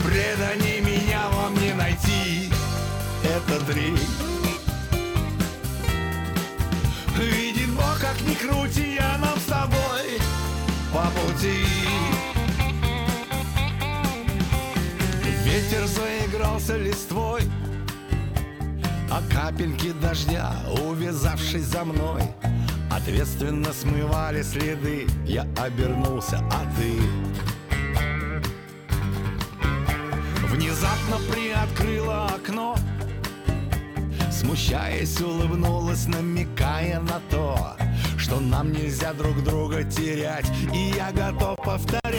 [0.04, 2.52] Предани меня вам не найти.
[3.24, 3.96] Это три
[7.18, 10.20] Видит Бог, как ни крути, я нам с тобой
[10.94, 11.66] по пути.
[15.44, 17.42] Ветер заигрался листвой
[19.10, 20.52] А капельки дождя,
[20.84, 22.37] увязавшись за мной
[23.08, 25.08] Ответственно смывали следы.
[25.26, 27.00] Я обернулся, а ты?
[30.50, 32.76] Внезапно приоткрыла окно.
[34.30, 37.78] Смущаясь, улыбнулась, намекая на то
[38.18, 40.52] Что нам нельзя друг друга терять.
[40.74, 42.12] И я готов повторять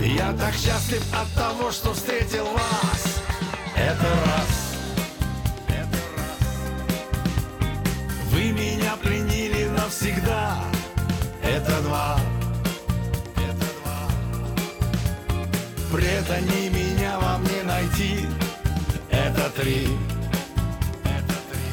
[0.00, 3.22] Я так счастлив от того, что встретил вас.
[3.76, 4.61] Это раз
[9.92, 10.56] навсегда.
[11.42, 12.18] Это два.
[15.92, 18.26] Предани меня вам не найти.
[19.10, 19.88] Это три.
[21.04, 21.66] Это три.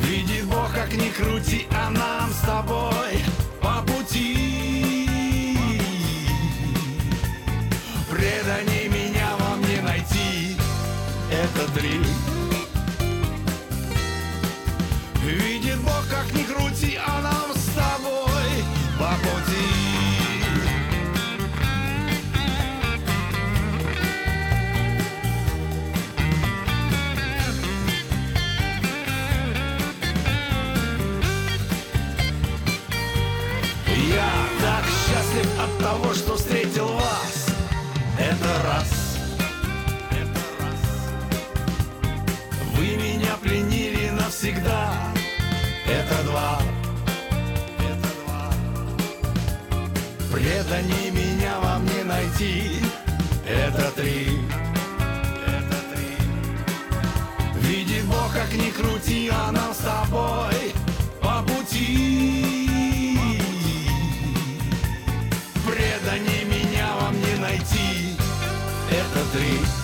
[0.00, 3.22] Видит Бог, как ни крути, а нам с тобой
[3.60, 5.06] по пути.
[8.10, 10.56] Предани меня вам не найти.
[11.30, 12.00] Это три
[15.84, 18.64] Бог, как ни крути, а нам с тобой
[18.98, 19.74] по пути.
[34.08, 37.46] Я так счастлив от того, что встретил вас.
[38.18, 39.04] Это раз.
[44.44, 45.13] Навсегда
[45.86, 46.58] Это два.
[47.78, 48.50] Это два.
[50.32, 52.80] Предани меня вам не найти.
[53.46, 54.40] Это три.
[55.46, 56.16] Это три.
[57.60, 60.74] Видит Бог, как ни крути, а нам с тобой
[61.20, 62.64] по пути.
[65.66, 68.16] Предани меня вам не найти.
[68.90, 69.83] Это три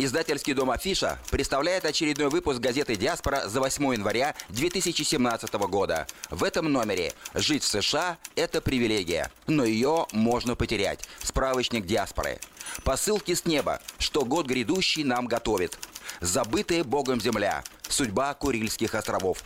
[0.00, 6.06] Издательский дом «Афиша» представляет очередной выпуск газеты «Диаспора» за 8 января 2017 года.
[6.30, 11.08] В этом номере «Жить в США– это привилегия, но ее можно потерять».
[11.20, 12.38] Справочник «Диаспоры».
[12.84, 15.76] Посылки с неба, что год грядущий нам готовит.
[16.20, 17.64] Забытая Богом земля.
[17.88, 19.42] Судьба Курильских островов.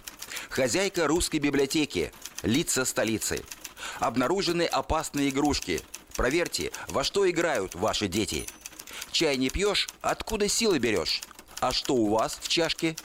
[0.50, 2.12] Хозяйка русской библиотеки.
[2.42, 3.42] Лица столицы.
[4.00, 5.80] Обнаружены опасные игрушки.
[6.14, 8.46] Проверьте, во что играют ваши дети.
[9.12, 11.20] Чай не пьешь, откуда силы берешь?
[11.60, 12.97] А что у вас в чашке?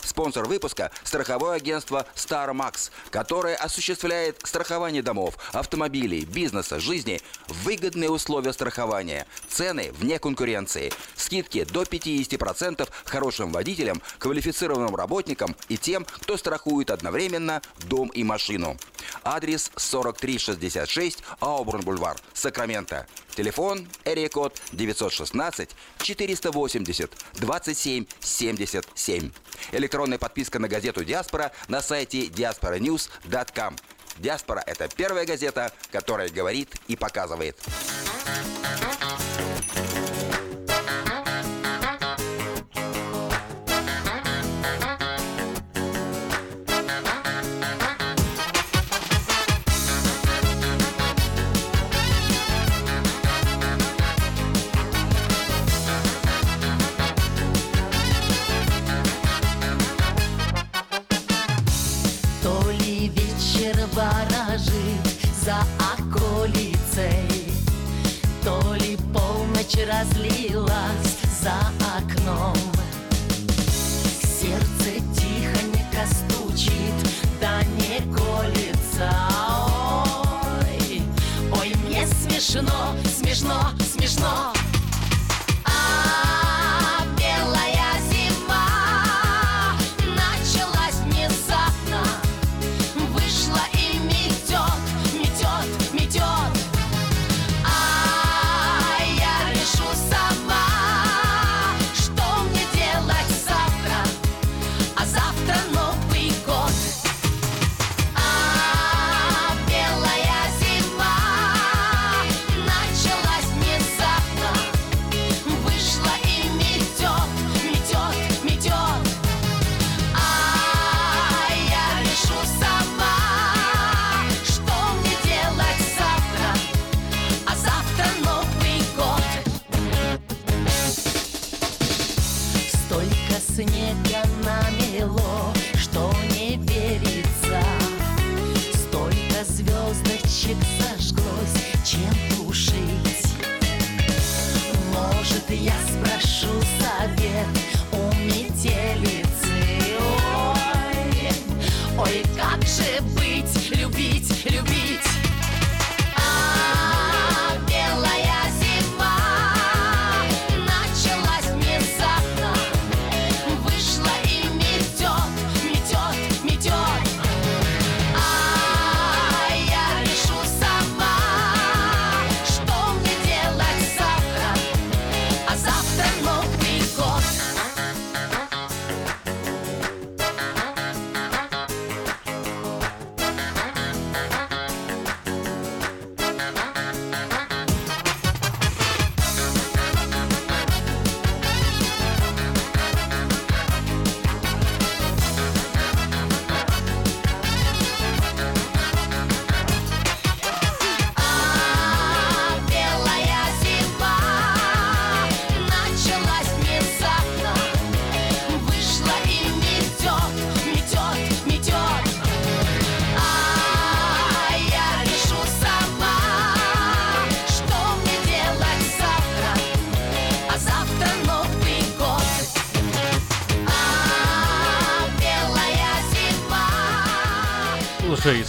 [0.00, 8.52] Спонсор выпуска– страховое агентство Star Max, которое осуществляет страхование домов, автомобилей, бизнеса, жизни выгодные условия
[8.52, 16.90] страхования, цены вне конкуренции, скидки до 50% хорошим водителям, квалифицированным работникам и тем, кто страхует
[16.90, 18.76] одновременно дом и машину.
[19.24, 23.06] Адрес 4366 Аубурн-Бульвар, Сакраменто.
[23.36, 25.68] Телефон эрия код 916
[25.98, 29.30] 480 27 77.
[29.72, 33.76] Электронная подписка на газету «Диаспора» на сайте diasporanews.com.
[34.16, 37.58] «Диаспора»— это первая газета, которая говорит и показывает.
[69.76, 71.52] Полночь разлилась за
[71.96, 72.54] окном.
[74.22, 76.72] Сердце тихонько стучит,
[77.40, 79.10] да не колется.
[80.60, 81.02] Ой,
[81.58, 84.55] ой, мне смешно, смешно, смешно.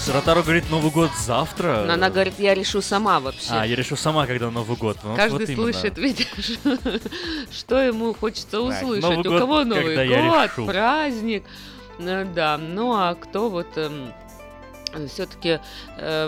[0.10, 1.84] Ротару говорит, Новый год завтра.
[1.86, 3.50] Но Она говорит, я решу сама вообще.
[3.52, 4.98] А, я решу сама, когда Новый год.
[5.04, 6.28] Ну, Каждый вот слышит, видишь,
[7.52, 9.04] что ему хочется услышать.
[9.04, 11.44] Новый У год, кого Новый год, праздник.
[12.00, 13.68] Э, Да, ну а кто вот
[15.10, 15.60] все-таки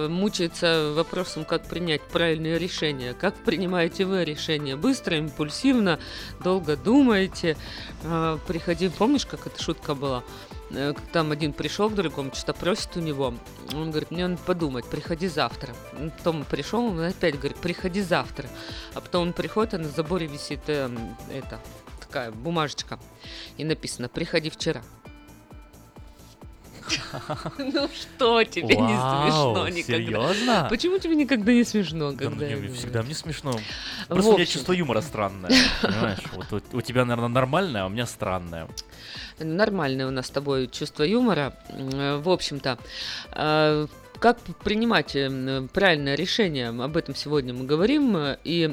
[0.10, 3.14] мучается вопросом, как принять правильное решение.
[3.14, 4.76] Как принимаете вы решение?
[4.76, 6.00] Быстро, импульсивно,
[6.44, 7.58] долго думаете?
[8.04, 10.24] Э, Приходи, помнишь, как эта шутка была?
[10.72, 13.34] Э, Там один пришел к другому, что-то просит у него.
[13.74, 15.74] Он говорит, мне надо подумать, приходи завтра.
[16.18, 18.48] Потом пришел, он опять говорит, приходи завтра.
[18.94, 20.90] А потом он приходит, а на заборе висит э,
[21.34, 21.60] это,
[22.00, 23.00] такая бумажечка.
[23.58, 24.82] И написано, приходи вчера.
[27.58, 29.98] Ну что тебе не смешно никогда?
[29.98, 30.68] серьезно?
[30.70, 33.54] Почему тебе никогда не смешно, Да когда мне всегда мне смешно.
[34.08, 35.52] Просто у меня чувство юмора странное.
[35.82, 36.20] Понимаешь?
[36.34, 38.68] Вот у тебя, наверное, нормальное, а у меня странное.
[39.40, 41.54] Нормальное у нас с тобой чувство юмора.
[41.70, 42.78] В общем-то,
[43.34, 43.88] э,
[44.20, 48.16] как принимать э, правильное решение, об этом сегодня мы говорим.
[48.18, 48.70] э, И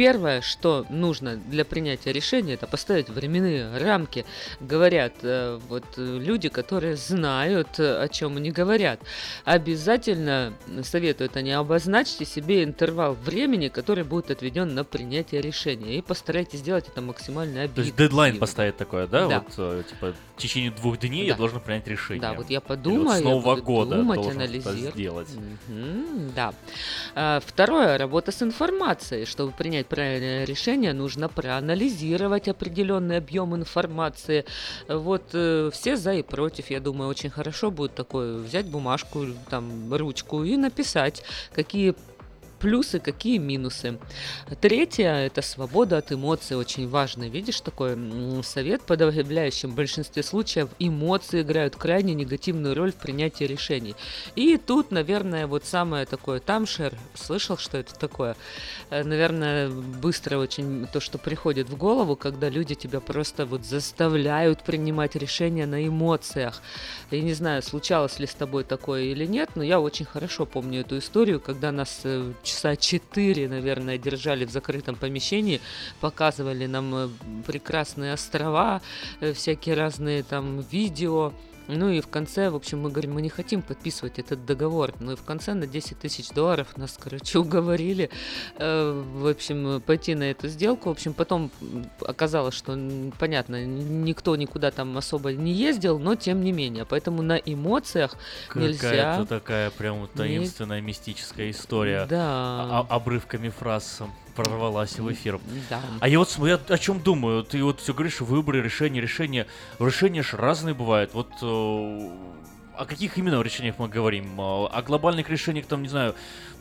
[0.00, 4.24] первое, что нужно для принятия решения, это поставить временные рамки.
[4.58, 8.98] Говорят э, вот э, люди, которые знают, э, о чем они говорят.
[9.44, 10.54] Обязательно
[10.84, 15.98] советуют они обозначьте себе интервал времени, который будет отведен на принятие решения.
[15.98, 17.84] И постарайтесь сделать это максимально То объективно.
[17.84, 19.28] есть дедлайн поставить такое, да?
[19.28, 19.44] Да.
[19.54, 21.38] Вот, типа, в течение двух дней я Да.
[21.38, 22.22] должен принять решение.
[22.22, 24.94] Да, вот я Или вот подумаю, с Нового буду года думать, должен это анализировать.
[24.94, 25.28] сделать.
[25.68, 26.54] Мгм, да.
[27.14, 29.26] А, Второе, работа с информацией.
[29.26, 34.46] Чтобы принять правильное решение, нужно проанализировать определенный объем информации.
[34.88, 39.92] Вот э, все за и против, я думаю, очень хорошо будет такое взять бумажку, там,
[39.94, 41.22] ручку и написать,
[41.52, 41.94] какие
[42.60, 43.98] плюсы, какие минусы.
[44.60, 47.28] Третье– это свобода от эмоций, очень важно.
[47.28, 47.96] Видишь, такой
[48.44, 53.96] совет, в подавляющем большинстве случаев эмоции играют крайне негативную роль в принятии решений.
[54.36, 58.36] И тут, наверное, вот самое такое, тамшер, слышал, что это такое?
[58.90, 64.62] Э, Наверное, быстро очень то, что приходит в голову, когда люди тебя просто вот заставляют
[64.62, 66.62] принимать решения на эмоциях.
[67.10, 70.80] Я не знаю, случалось ли с тобой такое или нет, но я очень хорошо помню
[70.80, 75.60] эту историю, когда нас э, часа четыре, наверное, держали в закрытом помещении,
[76.00, 77.08] показывали нам э,
[77.46, 78.82] прекрасные острова,
[79.20, 81.32] э, всякие разные там видео.
[81.76, 84.92] Ну и в конце, в общем, мы говорим, мы не хотим подписывать этот договор.
[85.00, 88.10] Ну и в конце на 10 тысяч долларов нас, короче, уговорили,
[88.56, 90.88] э, в общем, пойти на эту сделку.
[90.88, 91.50] В общем, потом
[92.06, 92.78] оказалось, что,
[93.18, 96.84] понятно, никто никуда там особо не ездил, но тем не менее.
[96.84, 98.16] Поэтому на эмоциях
[98.54, 98.90] нельзя...
[98.90, 102.06] Какая-то такая прям таинственная мистическая история.
[102.08, 102.20] Да.
[102.20, 104.00] А- а- обрывками фраз
[104.34, 105.40] прорвалась в эфир.
[105.68, 105.80] Да.
[106.00, 107.44] А я вот смотрю, о чем думаю.
[107.44, 109.46] Ты вот все говоришь, выборы, решения, решения.
[109.78, 111.14] Решения ж разные бывают.
[111.14, 112.10] Вот э,
[112.76, 114.40] о каких именно решениях мы говорим?
[114.40, 116.14] Э, О глобальных решениях, там, не знаю,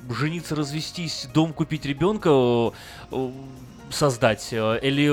[0.09, 2.29] жениться, развестись, дом купить, ребенка
[3.11, 3.31] э,
[3.89, 5.09] создать э, или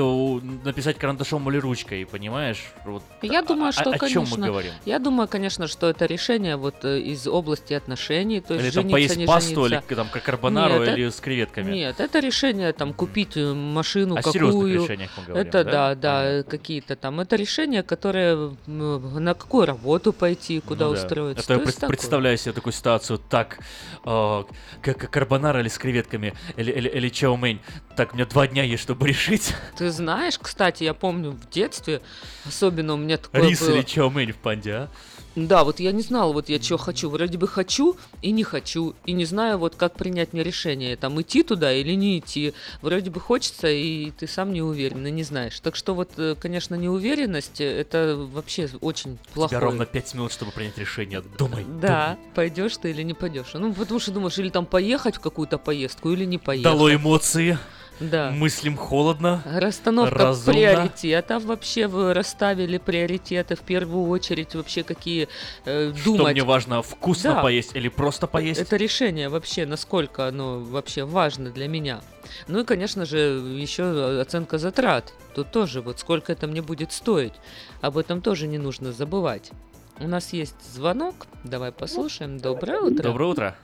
[0.65, 2.63] написать карандашом или ручкой, понимаешь?
[2.85, 4.71] Вот Я о- думаю, о- что, о, конечно, чем мы говорим?
[4.85, 8.83] я думаю, конечно, что это решение вот э, из области отношений, то есть Или там
[8.83, 9.89] жениться, поесть не пасту, или жениться.
[9.89, 11.71] к- там как карбонару, Нет, или это- с креветками?
[11.71, 14.33] Нет, это решение там купить э, машину О какую.
[14.33, 15.95] серьезных решениях мы говорим, это да?
[15.95, 17.19] да, да, какие-то там.
[17.19, 21.01] Это решение, которое на какую работу пойти, куда Ну да.
[21.01, 21.43] устроиться.
[21.43, 21.89] Это я То пред- такое.
[21.89, 23.59] представляю себе такую ситуацию, так,
[24.05, 24.43] э,
[24.81, 27.59] как карбонара или с креветками, или, или, или чаомень.
[27.95, 32.01] Так, мне два дня есть, чтобы решить, Ты знаешь, кстати, я помню в детстве,
[32.45, 33.75] особенно у меня такое рис было.
[33.75, 34.87] или чаомень в панде, а?
[35.35, 37.11] Да, вот я не знала, вот я что хочу.
[37.11, 38.95] Вроде бы хочу и не хочу.
[39.05, 42.55] И не знаю, вот как принять мне решение, там идти туда или не идти.
[42.81, 45.59] Вроде бы хочется, и ты сам не уверен, и не знаешь.
[45.59, 49.49] Так что вот, э, конечно, неуверенность, э, это вообще очень У плохое.
[49.49, 51.21] тебя ровно пять минут, чтобы принять решение.
[51.37, 53.53] Думай, Да, пойдешь ты или не пойдешь.
[53.53, 56.45] Ну, потому что думаешь, или там поехать в какую-то поездку, или не думай.
[56.45, 56.63] поехать.
[56.63, 57.59] Дало эмоции,
[57.99, 58.29] Да.
[58.31, 60.53] мыслим холодно, Расстановка разумно.
[60.59, 65.27] приоритетов вообще вы расставили приоритеты в первую очередь вообще какие
[65.65, 66.33] э, Что думать.
[66.33, 67.41] мне важно, вкусно Да.
[67.41, 68.61] поесть или просто поесть?
[68.61, 72.01] Это решение вообще, насколько оно вообще важно для меня.
[72.47, 75.13] Ну и, конечно же, еще оценка затрат.
[75.33, 77.33] Тут тоже вот сколько это мне будет стоить.
[77.81, 79.51] Об этом тоже не нужно забывать.
[79.99, 81.25] У нас есть звонок.
[81.43, 82.37] Давай послушаем.
[82.37, 83.01] Доброе утро.
[83.03, 83.55] Доброе утро.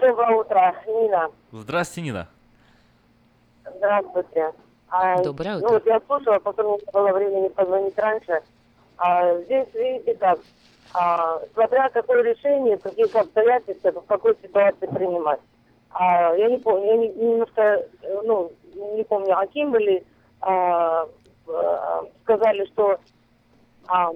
[0.00, 1.28] Доброе утро, Нина.
[1.52, 2.28] Здравствуйте, Нина.
[3.76, 4.52] Здравствуйте.
[4.88, 5.68] А, Доброе Ну утро.
[5.70, 8.42] вот я слушала, потом не было времени позвонить раньше.
[8.98, 10.38] А, здесь, видите как,
[10.92, 15.40] а, смотря какое решение, в каких обстоятельствах, в какой ситуации принимать.
[15.90, 20.04] А, я не помню, я не- немножко, э, ну, не помню, а кем были,
[20.40, 21.08] а,
[21.48, 22.98] а, сказали, что
[23.88, 24.10] а,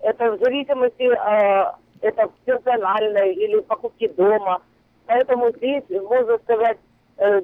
[0.00, 4.60] это в зависимости а, это персональной или покупки дома.
[5.06, 6.87] Поэтому здесь, можно сказать, э,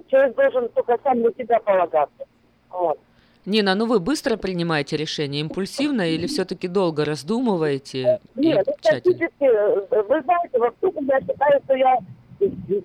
[0.09, 2.24] человек должен только сам на себя полагаться.
[2.70, 2.98] Вот.
[3.46, 8.20] Нина, ну вы быстро принимаете решение, импульсивно или все-таки долго раздумываете?
[8.34, 11.98] Нет, ну, практически, э, вы знаете, во всем я считаю, что я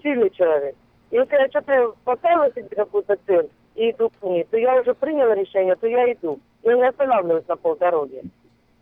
[0.03, 0.76] сильный человек.
[1.11, 5.34] Если я что-то поставила себе какую-то цель и иду к ней, то я уже приняла
[5.34, 6.40] решение, то я иду.
[6.64, 8.22] Я не останавливаюсь на полдороги.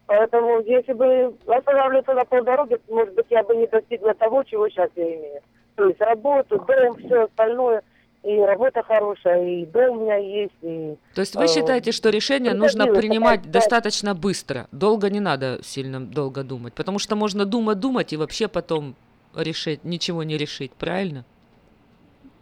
[0.08, 4.68] Поэтому, если бы останавливаться на полдороги, то, может быть, я бы не достигла того, чего
[4.70, 5.42] сейчас я имею.
[5.76, 7.84] То есть работу, дом, все остальное.
[8.24, 10.98] И работа хорошая, и дом у меня есть, и...
[11.14, 14.68] То есть вы э, считаете, что решение нужно приходилось принимать такая- достаточно быстро?
[14.72, 18.96] Долго не надо сильно долго думать, потому что можно думать, думать и вообще потом
[19.36, 21.24] решить, ничего не решить, правильно?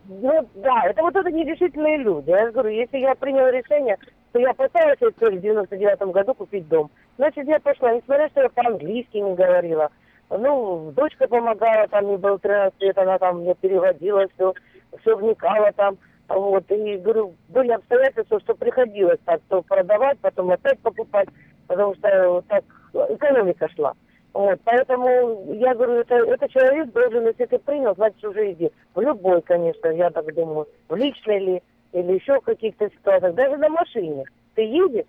[0.07, 2.29] Ну, да, это вот это нерешительные люди.
[2.29, 3.97] Я говорю, если я приняла решение,
[4.31, 6.89] то я цель в 99 году купить дом.
[7.17, 9.89] Значит, я пошла, несмотря, что я по-английски не говорила.
[10.29, 14.53] Ну, дочка помогала, там мне было 13 лет, она там мне переводила все,
[15.01, 15.97] все вникала там.
[16.27, 21.29] Вот, и говорю, были обстоятельства, что приходилось так, то продавать, потом опять покупать,
[21.67, 22.63] потому что вот так
[23.09, 23.93] экономика шла.
[24.33, 28.71] Вот, поэтому я говорю, это, это человек должен, если ты принял, значит уже иди.
[28.93, 31.63] В любой, конечно, я так думаю, в личной ли,
[31.93, 34.25] или еще в каких-то ситуациях, даже на машине.
[34.55, 35.05] Ты едешь,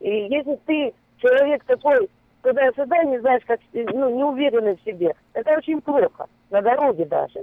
[0.00, 2.10] и если ты человек такой,
[2.42, 7.40] туда-сюда, не знаешь, как, ну, не уверенный в себе, это очень плохо, на дороге даже.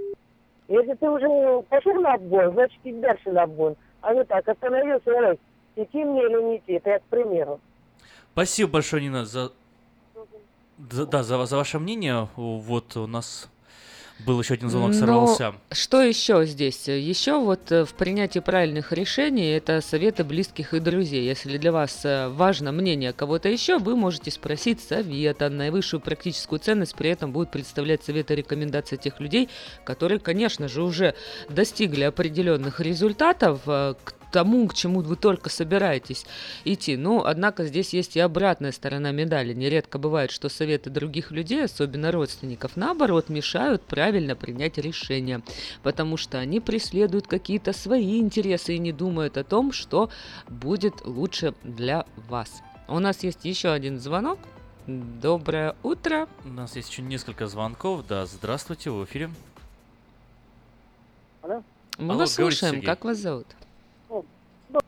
[0.68, 3.76] Если ты уже пошел на обгон, значит и дальше на обгон.
[4.00, 5.38] А не так, остановился, ой,
[5.76, 7.60] идти мне или не идти, это я к примеру.
[8.32, 9.52] Спасибо большое, Нина, за,
[10.78, 12.28] да, за, за ваше мнение.
[12.36, 13.50] Вот у нас
[14.20, 15.54] был еще один звонок, Но сорвался.
[15.70, 16.88] Что еще здесь?
[16.88, 21.24] Еще вот э, в принятии правильных решений это советы близких и друзей.
[21.24, 25.50] Если для вас э, важно мнение кого-то еще, вы можете спросить совета.
[25.50, 29.48] Наивысшую практическую ценность при этом будет представлять советы и рекомендации тех людей,
[29.84, 31.14] которые, конечно же, уже
[31.48, 36.26] достигли определенных результатов э, к тому, к чему вы только собираетесь
[36.64, 36.96] идти.
[36.96, 39.54] Ну, однако здесь есть и обратная сторона медали.
[39.54, 45.40] Нередко бывает, что советы других людей, особенно родственников, наоборот, мешают правильно принять решение,
[45.84, 50.10] потому что они преследуют какие-то свои интересы и не думают о том, что
[50.48, 52.60] будет лучше для вас.
[52.88, 54.40] У нас есть еще один звонок.
[54.88, 56.26] Доброе утро.
[56.44, 58.04] У нас есть еще несколько звонков.
[58.08, 59.30] Да, здравствуйте, в эфире.
[61.42, 61.62] Алло?
[61.98, 62.74] Мы Алло, вас слушаем.
[62.74, 62.86] Сергей.
[62.86, 63.46] Как вас зовут?
[64.10, 64.80] Э,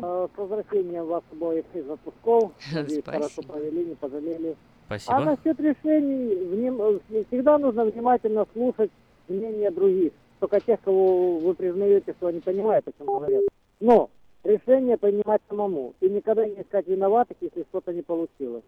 [0.00, 2.52] С возвращением вас обоих из отпусков.
[2.70, 3.02] Спасибо.
[3.12, 4.56] хорошо провели, не пожалели.
[4.86, 5.16] Спасибо.
[5.16, 8.90] А насчет решений, вним- э, всегда нужно внимательно слушать
[9.28, 10.12] мнение других.
[10.40, 13.42] Только тех, кого вы признаете, что они понимают, о чем говорят.
[13.80, 14.10] Но
[14.44, 15.94] решение принимать самому.
[16.00, 18.62] И никогда не искать виноватых, если что-то не получилось.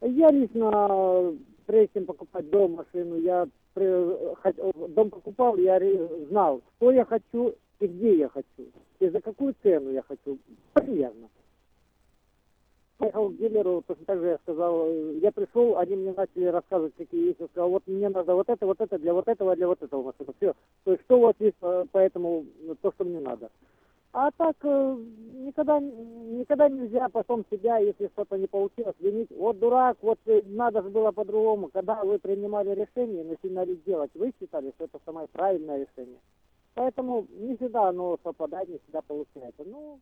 [0.00, 1.32] Я лично, э,
[1.66, 5.78] прежде чем покупать дом, машину, я хот- дом покупал, я
[6.30, 8.70] знал, что я хочу и где я хочу.
[9.00, 10.38] И за какую цену я хочу.
[10.74, 11.28] Примерно.
[12.98, 16.94] Поехал к дилеру, точно так же я сказал, э, я пришел, они мне начали рассказывать,
[16.96, 17.40] какие есть.
[17.40, 20.02] Я сказал, вот мне надо вот это, вот это, для вот этого, для вот этого
[20.02, 20.34] машины.
[20.36, 20.54] Все.
[20.84, 21.56] То есть, что у вас есть,
[21.92, 23.50] поэтому э, то, что мне надо.
[24.12, 24.96] А так э,
[25.34, 29.30] никогда, никогда нельзя потом себя, если что-то не получилось, винить.
[29.30, 31.70] Вот дурак, вот э, надо же было по-другому.
[31.72, 36.18] Когда вы принимали решение, начинали делать, вы считали, что это самое правильное решение.
[36.74, 39.64] Поэтому не всегда оно совпадает, не всегда получается.
[39.64, 40.00] Ну,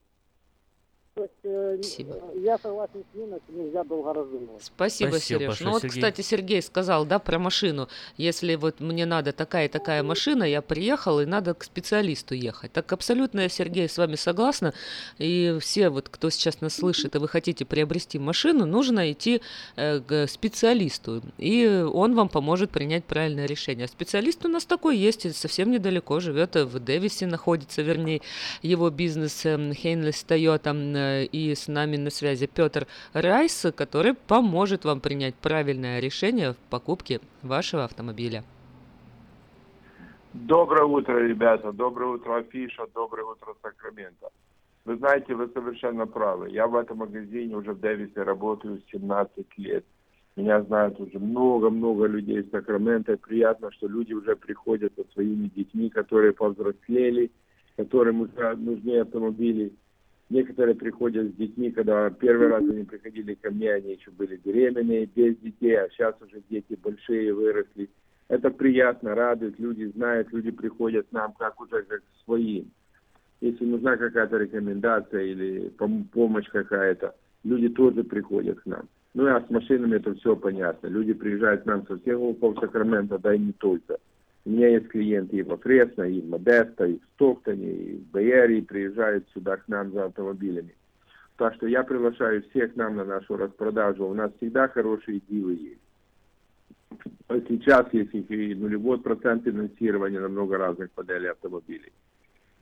[1.19, 4.63] то есть э, э, я согласен с Ниной, нельзя долго раздумывать.
[4.63, 5.49] Спасибо, Спасибо Сереж.
[5.49, 5.97] большое, Ну вот, Сергей.
[5.97, 7.89] кстати, Сергей сказал, да, про машину.
[8.17, 12.73] Если вот мне надо такая и такая машина, я приехал, и надо к специалисту ехать.
[12.73, 14.75] Так абсолютно я, Сергей, с вами согласна.
[15.19, 19.41] И все вот, кто сейчас нас слышит, и вы хотите приобрести машину, нужно идти
[19.75, 21.23] э, к специалисту.
[21.37, 23.87] И он вам поможет принять правильное решение.
[23.87, 28.21] А специалист у нас такой есть, и совсем недалеко живет, э, в Дэвисе находится, вернее,
[28.63, 30.69] его бизнес эм, Хейнлес Тойота.
[31.09, 36.57] Э, И с нами на связи Петр Райс, который поможет вам принять правильное решение в
[36.71, 38.45] покупке вашего автомобиля.
[40.35, 41.73] Доброе утро, ребята.
[41.73, 42.87] Доброе утро, Афиша.
[42.95, 44.29] Доброе утро, Сакраменто.
[44.85, 46.51] Вы знаете, вы совершенно правы.
[46.51, 49.85] Я в этом магазине уже в Дэвисе работаю 17 лет.
[50.37, 53.17] Меня знают уже много-много людей из Сакрамента.
[53.17, 57.33] Приятно, что люди уже приходят со своими детьми, которые повзрослели,
[57.77, 59.73] которым уже нужны автомобили.
[60.31, 65.07] Некоторые приходят с детьми, когда первый раз они приходили ко мне, они еще были беременные,
[65.07, 67.89] без детей, а сейчас уже дети большие выросли.
[68.29, 72.71] Это приятно, радует, люди знают, люди приходят к нам как уже как к своим.
[73.41, 77.15] Если нужна какая-то рекомендация или пом- помощь какая-то,
[77.45, 78.87] люди тоже приходят к нам.
[79.15, 80.89] Ну, а с машинами это все понятно.
[80.89, 83.99] Люди приезжают к нам со всех углов Сакрамента, да и не только.
[84.49, 88.13] У меня есть клиенты и во Фресно, и в Модесто, и в Стоктоне, и в
[88.13, 90.75] Бейерии приезжают сюда к нам за автомобилями.
[91.37, 94.07] Так что я приглашаю всех к нам на нашу распродажу.
[94.07, 97.47] У нас всегда хорошие дилы есть.
[97.47, 101.93] Сейчас есть и нулевой процент финансирования на много разных моделей автомобилей.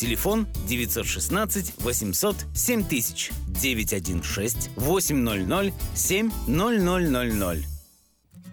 [0.00, 7.66] Телефон 916 800 7000 916 800 7000.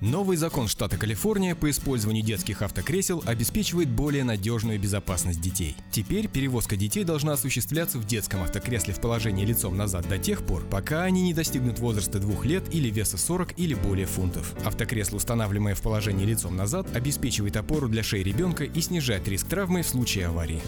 [0.01, 5.77] Новый закон штата Калифорния по использованию детских автокресел обеспечивает более надежную безопасность детей.
[5.89, 10.65] Теперь перевозка детей должна осуществляться в детском автокресле в положении лицом назад до тех пор,
[10.65, 14.53] пока они не достигнут возраста двух лет или веса 40 или более фунтов.
[14.65, 19.83] Автокресло, устанавливаемое в положении лицом назад, обеспечивает опору для шеи ребенка и снижает риск травмы
[19.83, 20.61] в случае аварии.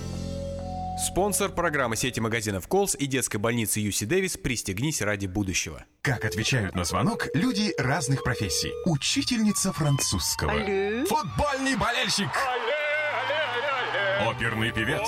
[0.99, 5.85] Спонсор программы сети магазинов Колс и детской больницы Юси Дэвис «Пристегнись ради будущего».
[6.01, 8.73] Как отвечают на звонок люди разных профессий.
[8.85, 10.51] Учительница французского.
[10.51, 11.05] Алле.
[11.05, 12.27] Футбольный болельщик.
[14.27, 15.07] Оперный певец.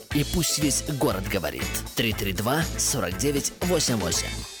[0.13, 1.63] И пусть весь город говорит.
[1.95, 4.60] 332-4988.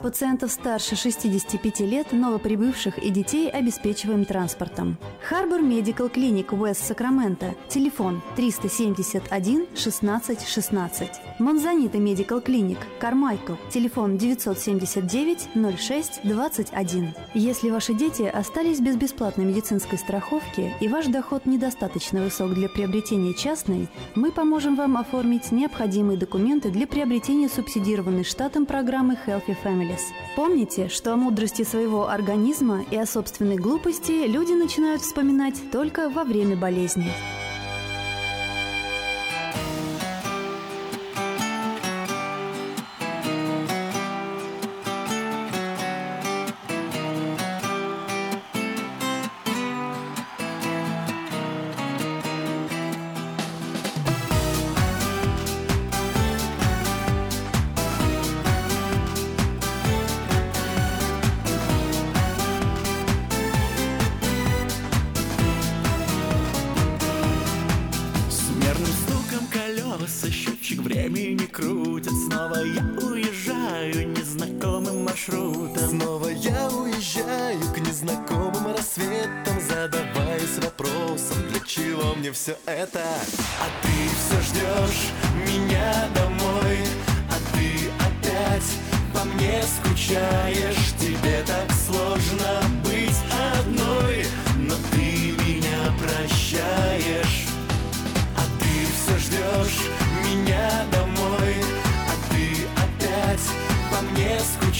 [0.00, 4.96] Пациентов старше 65 лет, новоприбывших и детей обеспечиваем транспортом.
[5.28, 7.56] Харбор Медикал Клиник Уэст Сакраменто.
[7.68, 11.08] Телефон 371 16 16.
[11.40, 13.54] Монзанита Медикал Клиник Кармайкл.
[13.70, 15.48] Телефон 979
[15.78, 17.14] 06 21.
[17.34, 23.34] Если ваши дети остались без бесплатной медицинской страховки и ваш доход недостаточно высок для приобретения
[23.34, 29.56] частной, мы поможем вам оформить необходимые документы для приобретения субсидированной штатом программы Healthy
[29.88, 30.12] Families.
[30.36, 36.24] Помните, что о мудрости своего организма и о собственной глупости люди начинают вспоминать только во
[36.24, 37.10] время болезни.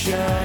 [0.09, 0.38] Мне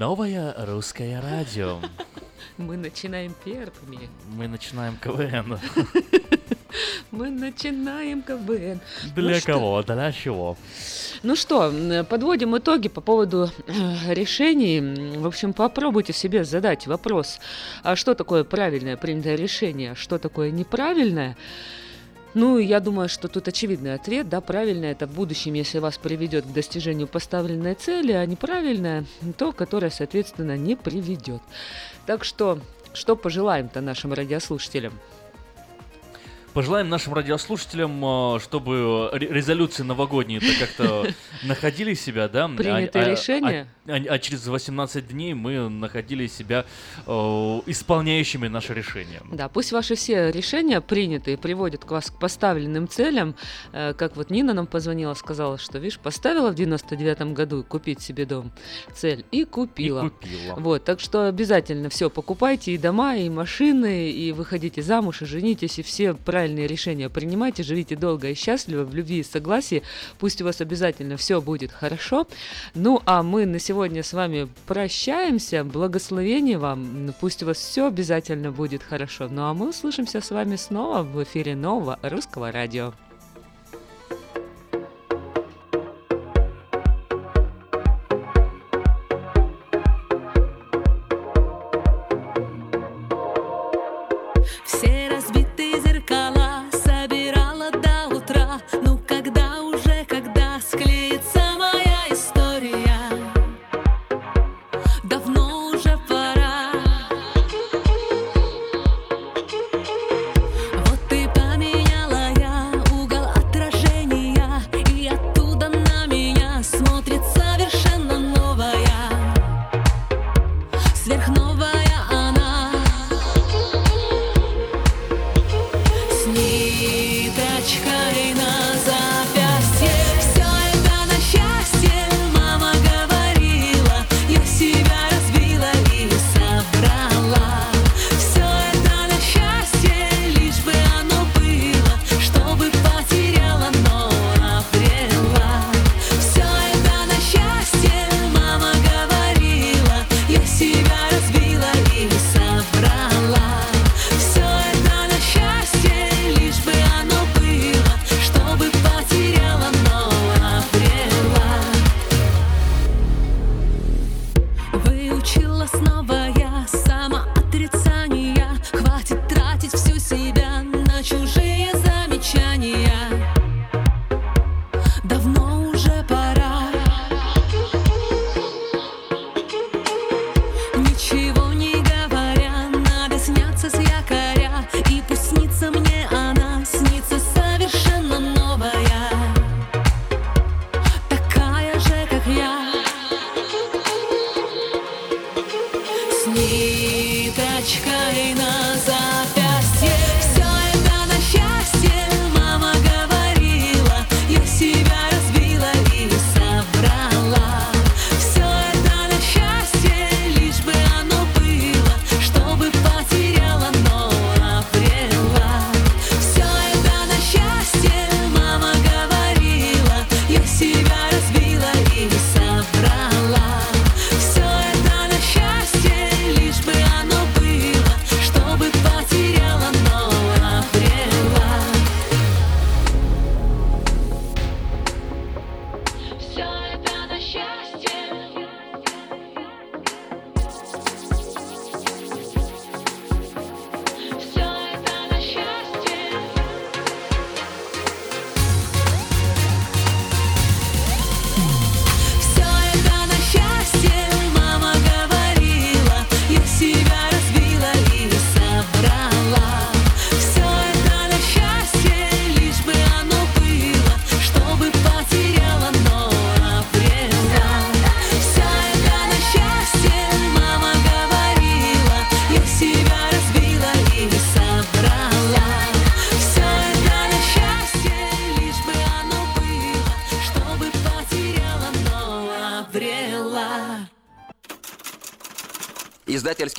[0.00, 1.78] Новое русское радио.
[2.56, 4.08] Мы начинаем первыми.
[4.34, 5.58] Мы начинаем КВН.
[7.10, 8.80] Мы начинаем КВН.
[9.14, 9.82] Для Ну что- кого?
[9.82, 10.56] Для чего?
[11.22, 11.70] Ну что,
[12.08, 14.80] подводим итоги по поводу э, решений.
[15.18, 17.38] В общем, попробуйте себе задать вопрос,
[17.82, 21.36] а что такое правильное принятое решение, а что такое неправильное.
[22.34, 26.46] Ну, я думаю, что тут очевидный ответ, да, правильное это в будущем, если вас приведет
[26.46, 29.04] к достижению поставленной цели, а неправильное
[29.36, 31.42] то, которое, соответственно, не приведет.
[32.06, 32.60] Так что,
[32.92, 34.92] что пожелаем-то нашим радиослушателям?
[36.52, 38.04] Пожелаем нашим радиослушателям,
[38.36, 41.06] э, чтобы ре- резолюции новогодние-то как-то
[41.44, 42.48] находили себя, да?
[42.48, 43.66] Принятые а, решения.
[43.86, 46.64] А, а- а через 18 дней мы находили себя
[47.06, 47.10] э,
[47.66, 49.22] исполняющими наши решения.
[49.30, 53.36] Да, пусть ваши все решения принятые приводят к вас к поставленным целям.
[53.72, 58.26] Э, Как вот Нина нам позвонила, сказала, что, видишь, поставила в 99 году купить себе
[58.26, 58.50] дом
[58.92, 60.06] цель и купила.
[60.06, 60.54] И купила.
[60.56, 65.78] Вот, так что обязательно все покупайте, и дома, и машины, и выходите замуж, и женитесь,
[65.78, 69.82] и все правильные решения принимайте, живите долго и счастливо, в любви и согласии.
[70.18, 72.26] Пусть у вас обязательно все будет хорошо.
[72.74, 75.64] Ну, а мы на сегодня с вами прощаемся.
[75.64, 77.14] Благословения вам.
[77.20, 79.28] Пусть у вас все обязательно будет хорошо.
[79.30, 82.92] Ну, а мы услышимся с вами снова в эфире нового русского радио.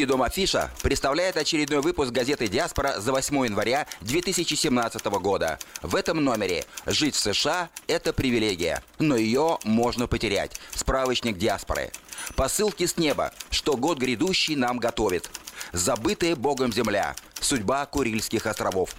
[0.02, 5.60] Издательский дом «Афиша» представляет очередной выпуск газеты «Диаспора» за 8 января 2017 года.
[5.84, 10.60] В этом номере «Жить в США– это привилегия, но ее можно потерять».
[10.73, 11.91] Справочник «Диаспоры».
[12.36, 15.30] Посылки с неба, что год грядущий нам готовит.
[15.72, 17.15] Забытая Богом земля.
[17.40, 18.95] Судьба Курильских островов.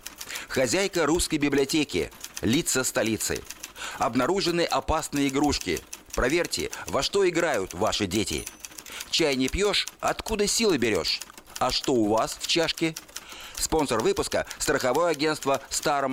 [0.47, 2.13] Хозяйка русской библиотеки.
[2.43, 3.43] Лица столицы.
[3.99, 5.81] Обнаружены опасные игрушки.
[6.15, 8.47] Проверьте, во что играют ваши дети.
[9.13, 11.21] Чай не пьешь, откуда силы берешь?
[11.59, 12.95] А что у вас в чашке?
[13.55, 16.07] Спонсор выпуска– страховое агентство Star